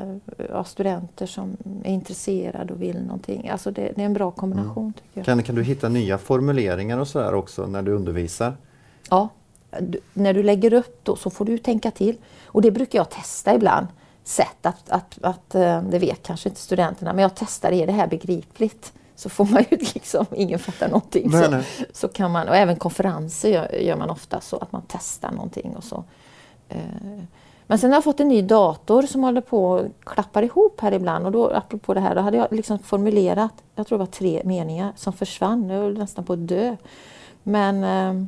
ja, 0.49 0.63
studenter 0.63 1.25
som 1.25 1.57
är 1.83 1.91
intresserade 1.91 2.73
och 2.73 2.81
vill 2.81 3.01
någonting. 3.01 3.49
Alltså 3.49 3.71
det, 3.71 3.91
det 3.95 4.01
är 4.01 4.05
en 4.05 4.13
bra 4.13 4.31
kombination. 4.31 4.83
Mm. 4.83 4.93
Tycker 4.93 5.09
jag. 5.13 5.25
Kan, 5.25 5.43
kan 5.43 5.55
du 5.55 5.63
hitta 5.63 5.89
nya 5.89 6.17
formuleringar 6.17 6.97
och 6.97 7.07
sådär 7.07 7.33
också 7.33 7.67
när 7.67 7.81
du 7.81 7.91
undervisar? 7.91 8.57
Ja, 9.09 9.29
du, 9.79 9.99
när 10.13 10.33
du 10.33 10.43
lägger 10.43 10.73
upp 10.73 10.99
då 11.03 11.15
så 11.15 11.29
får 11.29 11.45
du 11.45 11.57
tänka 11.57 11.91
till. 11.91 12.17
Och 12.45 12.61
det 12.61 12.71
brukar 12.71 12.99
jag 12.99 13.09
testa 13.09 13.55
ibland. 13.55 13.87
Sätt 14.23 14.65
att, 14.65 14.89
att, 14.89 15.17
att, 15.21 15.55
eh, 15.55 15.81
det 15.81 15.99
vet 15.99 16.23
kanske 16.23 16.49
inte 16.49 16.61
studenterna, 16.61 17.13
men 17.13 17.21
jag 17.21 17.31
testar, 17.35 17.71
är 17.71 17.87
det 17.87 17.93
här 17.93 18.07
begripligt? 18.07 18.93
så 19.15 19.29
får 19.29 19.45
man 19.45 19.63
ju 19.71 19.77
liksom, 19.93 20.25
ingen 20.35 20.59
fattar 20.59 20.87
någonting. 20.87 21.29
Nej, 21.31 21.43
så, 21.43 21.51
nej. 21.51 21.65
så 21.93 22.07
kan 22.07 22.31
man, 22.31 22.47
och 22.47 22.55
även 22.55 22.75
konferenser 22.75 23.49
gör, 23.49 23.71
gör, 23.71 23.95
man 23.95 24.09
ofta 24.09 24.41
så 24.41 24.57
att 24.57 24.71
man 24.71 24.81
testar 24.87 25.31
någonting 25.31 25.75
och 25.75 25.83
så 25.83 26.03
Eh, 26.69 27.23
men 27.67 27.79
sen 27.79 27.89
har 27.89 27.97
jag 27.97 28.03
fått 28.03 28.19
en 28.19 28.27
ny 28.27 28.41
dator 28.41 29.01
som 29.01 29.23
håller 29.23 29.41
på 29.41 29.65
och 29.71 29.85
klappar 30.03 30.43
ihop 30.43 30.81
här 30.81 30.91
ibland 30.91 31.25
och 31.25 31.31
då 31.31 31.49
apropå 31.49 31.93
det 31.93 31.99
här, 31.99 32.15
då 32.15 32.21
hade 32.21 32.37
jag 32.37 32.47
liksom 32.51 32.79
formulerat, 32.79 33.53
jag 33.75 33.87
tror 33.87 33.97
det 33.97 34.05
var 34.05 34.11
tre 34.11 34.41
meningar 34.45 34.93
som 34.95 35.13
försvann, 35.13 35.69
jag 35.69 35.79
höll 35.79 35.97
nästan 35.97 36.25
på 36.25 36.33
att 36.33 36.47
dö. 36.47 36.75
Men 37.43 37.83
eh, 37.83 38.27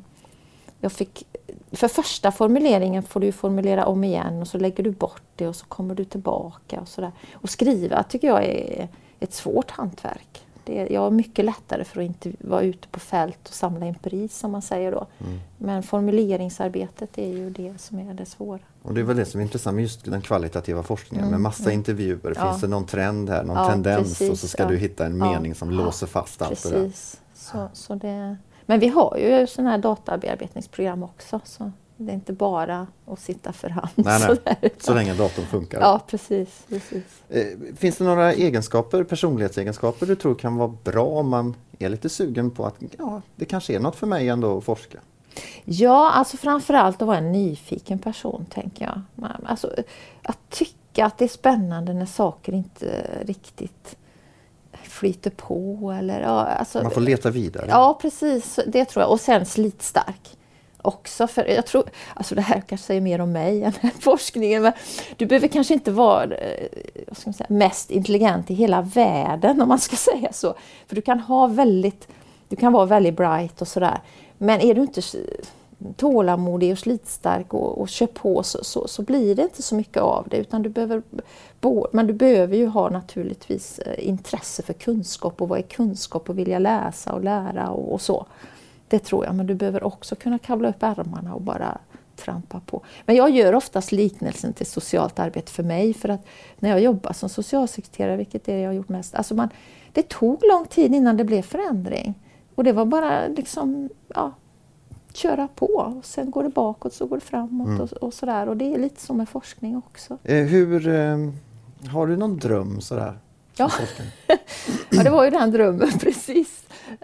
jag 0.80 0.92
fick, 0.92 1.28
för 1.72 1.88
första 1.88 2.32
formuleringen 2.32 3.04
får 3.04 3.20
du 3.20 3.32
formulera 3.32 3.86
om 3.86 4.04
igen 4.04 4.42
och 4.42 4.48
så 4.48 4.58
lägger 4.58 4.84
du 4.84 4.92
bort 4.92 5.24
det 5.36 5.48
och 5.48 5.56
så 5.56 5.66
kommer 5.66 5.96
du 5.96 6.06
tillbaka 6.06 6.82
och 6.82 6.88
sådär. 6.88 7.12
Och 7.34 7.50
skriva 7.50 8.04
tycker 8.04 8.28
jag 8.28 8.46
är 8.46 8.88
ett 9.20 9.34
svårt 9.34 9.72
hantverk. 9.72 10.47
Det, 10.68 10.88
jag 10.90 11.02
har 11.02 11.12
mycket 11.12 11.46
lättare 11.46 11.84
för 11.84 12.02
att 12.02 12.06
inte 12.06 12.32
vara 12.40 12.62
ute 12.62 12.88
på 12.88 13.00
fält 13.00 13.48
och 13.48 13.54
samla 13.54 13.86
empiri 13.86 14.28
som 14.28 14.52
man 14.52 14.62
säger 14.62 14.92
då. 14.92 15.08
Mm. 15.20 15.40
Men 15.58 15.84
formuleringsarbetet 15.84 17.18
är 17.18 17.28
ju 17.28 17.50
det 17.50 17.82
som 17.82 18.00
är 18.00 18.14
det 18.14 18.26
svåra. 18.26 18.60
Och 18.84 18.94
det 18.94 19.00
är 19.00 19.04
väl 19.04 19.18
det 19.18 19.26
som 19.26 19.40
är 19.40 19.44
intressant 19.44 19.76
med 19.76 19.82
just 19.82 20.06
den 20.06 20.22
kvalitativa 20.22 20.84
forskningen 20.84 21.28
mm. 21.28 21.32
med 21.32 21.42
massa 21.42 21.64
mm. 21.64 21.74
intervjuer. 21.74 22.34
Ja. 22.36 22.50
Finns 22.50 22.62
det 22.62 22.68
någon 22.68 22.86
trend 22.86 23.30
här, 23.30 23.44
någon 23.44 23.58
ja, 23.58 23.70
tendens 23.70 24.08
precis, 24.08 24.30
och 24.30 24.38
så 24.38 24.48
ska 24.48 24.64
ja. 24.64 24.70
du 24.70 24.78
hitta 24.78 25.06
en 25.06 25.18
mening 25.18 25.56
som 25.56 25.72
låser 25.72 26.08
fast 26.08 26.42
allt 26.42 26.50
precis. 26.50 26.72
det 26.72 26.80
där. 26.80 26.92
Så, 27.34 27.70
så 27.74 27.96
det... 27.96 28.38
Men 28.66 28.80
vi 28.80 28.88
har 28.88 29.18
ju 29.18 29.48
sådana 29.48 29.70
här 29.70 29.78
databearbetningsprogram 29.78 31.04
också. 31.04 31.40
Så 31.44 31.72
det 31.98 32.12
är 32.12 32.16
inte 32.16 32.34
bara 32.34 32.88
att 33.06 33.20
sitta 33.20 33.54
för 33.54 33.70
hand. 33.70 33.90
Nej, 33.96 34.20
nej. 34.20 34.28
Sådär, 34.28 34.70
så 34.80 34.94
länge 34.94 35.14
datorn 35.14 35.46
funkar. 35.46 35.80
Ja, 35.80 36.02
precis. 36.08 36.66
precis. 36.70 37.04
Eh, 37.30 37.46
finns 37.76 37.98
det 37.98 38.04
några 38.04 38.34
egenskaper, 38.34 39.04
personlighetsegenskaper 39.04 40.06
du 40.06 40.16
tror 40.16 40.36
kan 40.36 40.56
vara 40.56 40.74
bra 40.84 41.06
om 41.06 41.30
man 41.30 41.56
är 41.80 41.90
lite 41.90 42.10
sugen 42.10 42.52
på 42.52 42.66
att 42.66 42.76
ja, 42.98 43.22
det 43.36 43.46
kanske 43.46 43.76
är 43.76 43.80
något 43.80 43.96
för 43.96 44.08
mig 44.08 44.30
ändå 44.30 44.58
att 44.58 44.64
forska? 44.64 45.00
Ja, 45.66 46.12
alltså 46.12 46.38
framförallt 46.38 47.02
att 47.02 47.08
vara 47.08 47.18
en 47.18 47.32
nyfiken 47.32 48.00
person, 48.00 48.46
tänker 48.50 48.86
jag. 48.86 49.30
Alltså, 49.46 49.74
att 50.22 50.50
tycka 50.50 51.06
att 51.06 51.18
det 51.18 51.26
är 51.26 51.30
spännande 51.30 51.94
när 51.94 52.06
saker 52.06 52.54
inte 52.54 53.08
riktigt 53.22 53.98
flyter 54.84 55.30
på. 55.30 55.92
Eller, 56.00 56.22
ja, 56.22 56.46
alltså, 56.46 56.84
man 56.84 56.92
får 56.92 57.02
leta 57.02 57.30
vidare. 57.30 57.66
Ja, 57.70 58.00
precis. 58.02 58.60
Det 58.68 58.86
tror 58.86 59.04
jag. 59.04 59.12
Och 59.12 59.20
sen 59.20 59.46
slitstark 59.46 60.38
också. 60.88 61.28
För 61.28 61.46
jag 61.46 61.66
tror, 61.66 61.90
alltså 62.14 62.36
det 62.36 62.42
här 62.42 62.62
kanske 62.68 62.88
säger 62.88 63.02
mer 63.02 63.22
om 63.22 63.32
mig 63.32 63.64
än 63.64 63.74
forskningen, 64.00 64.64
men 64.64 64.74
du 65.18 65.26
behöver 65.26 65.48
kanske 65.48 65.74
inte 65.74 65.92
vara 65.92 66.24
eh, 66.24 66.68
vad 67.08 67.18
ska 67.18 67.30
man 67.30 67.34
säga, 67.34 67.48
mest 67.50 67.92
intelligent 67.92 68.52
i 68.52 68.54
hela 68.54 68.82
världen 68.82 69.62
om 69.62 69.68
man 69.68 69.80
ska 69.80 69.96
säga 70.12 70.34
så. 70.34 70.56
För 70.88 70.96
du 70.96 71.02
kan 71.02 71.20
ha 71.20 71.48
väldigt, 71.48 72.08
du 72.50 72.56
kan 72.56 72.74
vara 72.74 72.86
väldigt 72.86 73.18
bright 73.18 73.62
och 73.62 73.68
sådär. 73.68 74.00
Men 74.38 74.62
är 74.62 74.76
du 74.76 74.82
inte 74.82 75.02
tålamodig 75.96 76.72
och 76.72 76.80
slitstark 76.80 77.54
och, 77.54 77.82
och 77.82 77.90
kör 77.90 78.08
på 78.08 78.44
så, 78.44 78.64
så, 78.64 78.88
så, 78.88 79.02
blir 79.02 79.36
det 79.36 79.42
inte 79.42 79.64
så 79.64 79.76
mycket 79.76 80.02
av 80.02 80.28
det. 80.30 80.38
Utan 80.38 80.62
du 80.62 80.70
behöver, 80.70 81.02
men 81.92 82.08
du 82.08 82.14
behöver 82.14 82.58
ju 82.58 82.68
ha 82.68 82.90
naturligtvis 82.90 83.80
eh, 83.80 84.08
intresse 84.08 84.64
för 84.64 84.74
kunskap 84.74 85.42
och 85.42 85.50
vad 85.50 85.60
är 85.60 85.64
kunskap 85.64 86.30
och 86.30 86.38
vilja 86.38 86.60
läsa 86.60 87.14
och 87.14 87.24
lära 87.24 87.70
och, 87.70 87.94
och 87.94 88.02
så. 88.02 88.26
Det 88.88 89.00
tror 89.00 89.26
jag, 89.26 89.36
men 89.36 89.48
du 89.48 89.56
behöver 89.56 89.84
också 89.84 90.16
kunna 90.16 90.40
kavla 90.40 90.70
upp 90.70 90.84
ärmarna 90.84 91.34
och 91.34 91.42
bara 91.42 91.78
trampa 92.16 92.60
på. 92.60 92.82
Men 93.06 93.16
jag 93.16 93.30
gör 93.30 93.56
oftast 93.56 93.92
liknelsen 93.92 94.54
till 94.54 94.66
socialt 94.66 95.20
arbete 95.20 95.52
för 95.52 95.64
mig 95.64 95.94
för 95.94 96.10
att 96.10 96.26
när 96.60 96.70
jag 96.70 96.82
jobbar 96.82 97.14
som 97.14 97.30
socialsekreterare, 97.30 98.18
vilket 98.18 98.48
är 98.48 98.54
det 98.54 98.62
jag 98.62 98.70
har 98.70 98.74
gjort 98.74 98.90
mest, 98.90 99.16
alltså 99.16 99.36
man, 99.36 99.50
det 99.94 100.10
tog 100.10 100.44
lång 100.52 100.66
tid 100.66 100.96
innan 100.96 101.18
det 101.18 101.24
blev 101.24 101.42
förändring. 101.42 102.14
Och 102.56 102.64
det 102.64 102.72
var 102.72 102.86
bara 102.86 103.28
liksom, 103.28 103.90
ja, 104.08 104.34
köra 105.14 105.48
på. 105.48 105.66
Och 105.66 106.06
sen 106.06 106.32
går 106.32 106.44
det 106.44 106.50
bakåt, 106.50 106.94
så 106.94 107.06
går 107.06 107.18
det 107.18 107.26
framåt 107.26 107.68
mm. 107.68 107.82
och, 107.82 107.92
och 107.92 108.14
sådär. 108.14 108.50
Och 108.50 108.58
det 108.58 108.74
är 108.74 108.80
lite 108.80 109.02
som 109.02 109.18
med 109.18 109.30
forskning 109.30 109.78
också. 109.78 110.18
Eh, 110.24 110.44
hur, 110.44 110.88
eh, 110.88 111.18
har 111.92 112.08
du 112.08 112.18
någon 112.18 112.38
dröm 112.38 112.82
sådär? 112.82 113.20
Ja. 113.58 113.72
ja, 114.90 115.04
det 115.04 115.10
var 115.10 115.24
ju 115.24 115.30
den 115.30 115.52
drömmen 115.52 115.92
precis. 116.00 116.47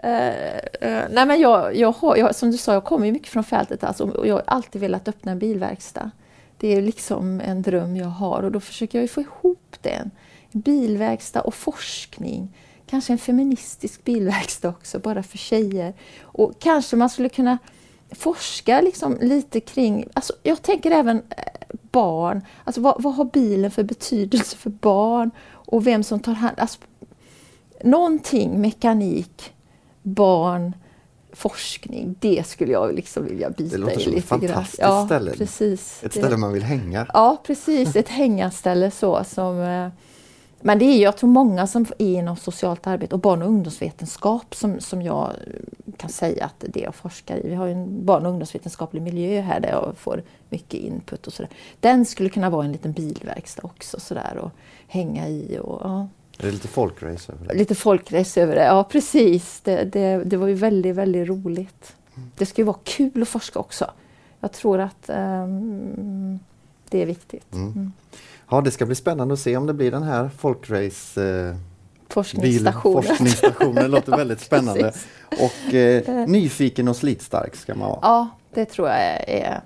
Uh, 0.04 0.10
uh, 0.10 1.04
nej 1.10 1.26
men 1.26 1.40
jag, 1.40 1.76
jag 1.76 1.92
har, 1.92 2.16
jag, 2.16 2.34
som 2.34 2.50
du 2.50 2.56
sa, 2.56 2.72
jag 2.72 2.84
kommer 2.84 3.06
ju 3.06 3.12
mycket 3.12 3.28
från 3.28 3.44
fältet 3.44 3.84
alltså, 3.84 4.04
och 4.04 4.26
jag 4.26 4.34
har 4.34 4.42
alltid 4.46 4.80
velat 4.80 5.08
öppna 5.08 5.32
en 5.32 5.38
bilverkstad. 5.38 6.10
Det 6.58 6.68
är 6.68 6.82
liksom 6.82 7.40
en 7.40 7.62
dröm 7.62 7.96
jag 7.96 8.06
har 8.06 8.42
och 8.42 8.52
då 8.52 8.60
försöker 8.60 9.00
jag 9.00 9.10
få 9.10 9.20
ihop 9.20 9.76
den. 9.80 10.10
Bilverkstad 10.52 11.40
och 11.40 11.54
forskning. 11.54 12.56
Kanske 12.86 13.12
en 13.12 13.18
feministisk 13.18 14.04
bilverkstad 14.04 14.68
också, 14.68 14.98
bara 14.98 15.22
för 15.22 15.38
tjejer. 15.38 15.94
Och 16.22 16.58
kanske 16.58 16.96
man 16.96 17.10
skulle 17.10 17.28
kunna 17.28 17.58
forska 18.10 18.80
liksom 18.80 19.18
lite 19.20 19.60
kring, 19.60 20.08
alltså 20.14 20.32
jag 20.42 20.62
tänker 20.62 20.90
även 20.90 21.16
eh, 21.16 21.76
barn, 21.90 22.44
alltså 22.64 22.80
vad, 22.80 23.02
vad 23.02 23.14
har 23.14 23.24
bilen 23.24 23.70
för 23.70 23.82
betydelse 23.82 24.56
för 24.56 24.70
barn 24.70 25.30
och 25.50 25.86
vem 25.86 26.02
som 26.02 26.20
tar 26.20 26.32
hand 26.32 26.54
alltså, 26.58 26.78
Någonting 27.84 28.60
mekanik, 28.60 29.53
barn, 30.04 30.74
forskning, 31.32 32.14
det 32.20 32.46
skulle 32.46 32.72
jag 32.72 32.94
liksom 32.94 33.24
vilja 33.24 33.50
bita 33.50 33.64
i 33.64 33.68
Det 33.68 33.76
låter 33.78 34.00
som 34.00 34.14
ett 34.14 34.24
fantastiskt 34.24 34.82
ja, 34.82 35.06
ställe. 35.06 35.30
Precis. 35.30 36.04
Ett 36.04 36.12
ställe 36.12 36.36
man 36.36 36.52
vill 36.52 36.62
hänga. 36.62 37.06
Ja, 37.14 37.42
precis. 37.46 37.96
Ett 37.96 38.08
hängaställe 38.08 38.90
så 38.90 39.24
som 39.24 39.60
eh, 39.60 39.88
men 40.66 40.78
det 40.78 40.84
är 40.84 41.02
jag 41.02 41.16
tror 41.16 41.30
många 41.30 41.66
som 41.66 41.86
är 41.98 42.18
inom 42.18 42.36
socialt 42.36 42.86
arbete 42.86 43.14
och 43.14 43.20
barn 43.20 43.42
och 43.42 43.48
ungdomsvetenskap 43.48 44.54
som, 44.54 44.80
som 44.80 45.02
jag 45.02 45.32
kan 45.96 46.10
säga 46.10 46.44
att 46.44 46.64
det 46.68 46.80
jag 46.80 46.94
forskar 46.94 47.36
i. 47.36 47.48
Vi 47.48 47.54
har 47.54 47.68
en 47.68 48.06
barn 48.06 48.26
och 48.26 48.30
ungdomsvetenskaplig 48.30 49.02
miljö 49.02 49.40
här 49.40 49.60
där 49.60 49.68
jag 49.68 49.94
får 49.96 50.22
mycket 50.48 50.80
input 50.80 51.26
och 51.26 51.32
sådär. 51.32 51.50
Den 51.80 52.06
skulle 52.06 52.28
kunna 52.28 52.50
vara 52.50 52.64
en 52.64 52.72
liten 52.72 52.92
bilverkstad 52.92 53.62
också 53.64 54.00
sådär 54.00 54.36
och 54.36 54.50
hänga 54.88 55.28
i 55.28 55.58
och 55.62 55.80
ja. 55.84 56.08
Är 56.38 56.46
det 56.46 56.52
lite 56.52 56.68
folkrace 56.68 57.32
över 57.32 57.46
det? 57.48 57.54
Lite 57.54 57.74
folkrace 57.74 58.42
över 58.42 58.54
det, 58.54 58.64
ja 58.64 58.84
precis. 58.84 59.60
Det, 59.60 59.84
det, 59.84 60.24
det 60.24 60.36
var 60.36 60.46
ju 60.46 60.54
väldigt, 60.54 60.96
väldigt 60.96 61.28
roligt. 61.28 61.96
Det 62.36 62.46
ska 62.46 62.62
ju 62.62 62.66
vara 62.66 62.78
kul 62.84 63.22
att 63.22 63.28
forska 63.28 63.58
också. 63.58 63.90
Jag 64.40 64.52
tror 64.52 64.80
att 64.80 65.10
um, 65.10 66.38
det 66.88 67.02
är 67.02 67.06
viktigt. 67.06 67.52
Mm. 67.54 67.72
Mm. 67.72 67.92
Ja, 68.50 68.60
det 68.60 68.70
ska 68.70 68.86
bli 68.86 68.94
spännande 68.94 69.34
att 69.34 69.40
se 69.40 69.56
om 69.56 69.66
det 69.66 69.74
blir 69.74 69.90
den 69.90 70.02
här 70.02 70.28
folkrace 70.28 71.22
eh, 71.22 71.56
Forskningsstationen. 72.08 73.02
Forskningsstationen 73.02 73.90
låter 73.90 74.12
väldigt 74.16 74.40
spännande. 74.40 74.92
och 75.30 75.74
eh, 75.74 76.26
nyfiken 76.28 76.88
och 76.88 76.96
slitstark 76.96 77.56
ska 77.56 77.74
man 77.74 77.88
vara. 77.88 77.98
Ja, 78.02 78.28
det 78.54 78.64
tror 78.64 78.88
jag 78.88 79.28
är 79.28 79.60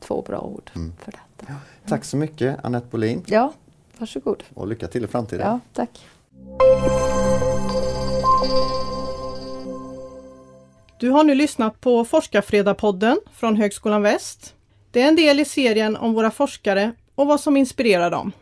två 0.00 0.22
bra 0.22 0.40
ord 0.40 0.70
mm. 0.74 0.92
för 0.98 1.12
detta. 1.12 1.52
Ja, 1.52 1.54
tack 1.88 2.04
så 2.04 2.16
mycket 2.16 2.64
Annette 2.64 2.86
Bolin. 2.90 3.22
Ja, 3.26 3.52
varsågod. 4.02 4.42
Och 4.54 4.66
lycka 4.66 4.88
till 4.88 5.04
i 5.04 5.06
framtiden. 5.06 5.46
Ja, 5.46 5.60
tack. 5.72 5.90
Du 10.98 11.10
har 11.10 11.24
nu 11.24 11.34
lyssnat 11.34 11.80
på 11.80 12.04
Forskarfredagpodden 12.04 13.20
från 13.32 13.56
Högskolan 13.56 14.02
Väst. 14.02 14.54
Det 14.90 15.02
är 15.02 15.08
en 15.08 15.16
del 15.16 15.40
i 15.40 15.44
serien 15.44 15.96
om 15.96 16.12
våra 16.12 16.30
forskare 16.30 16.92
och 17.14 17.26
vad 17.26 17.40
som 17.40 17.56
inspirerar 17.56 18.10
dem. 18.10 18.32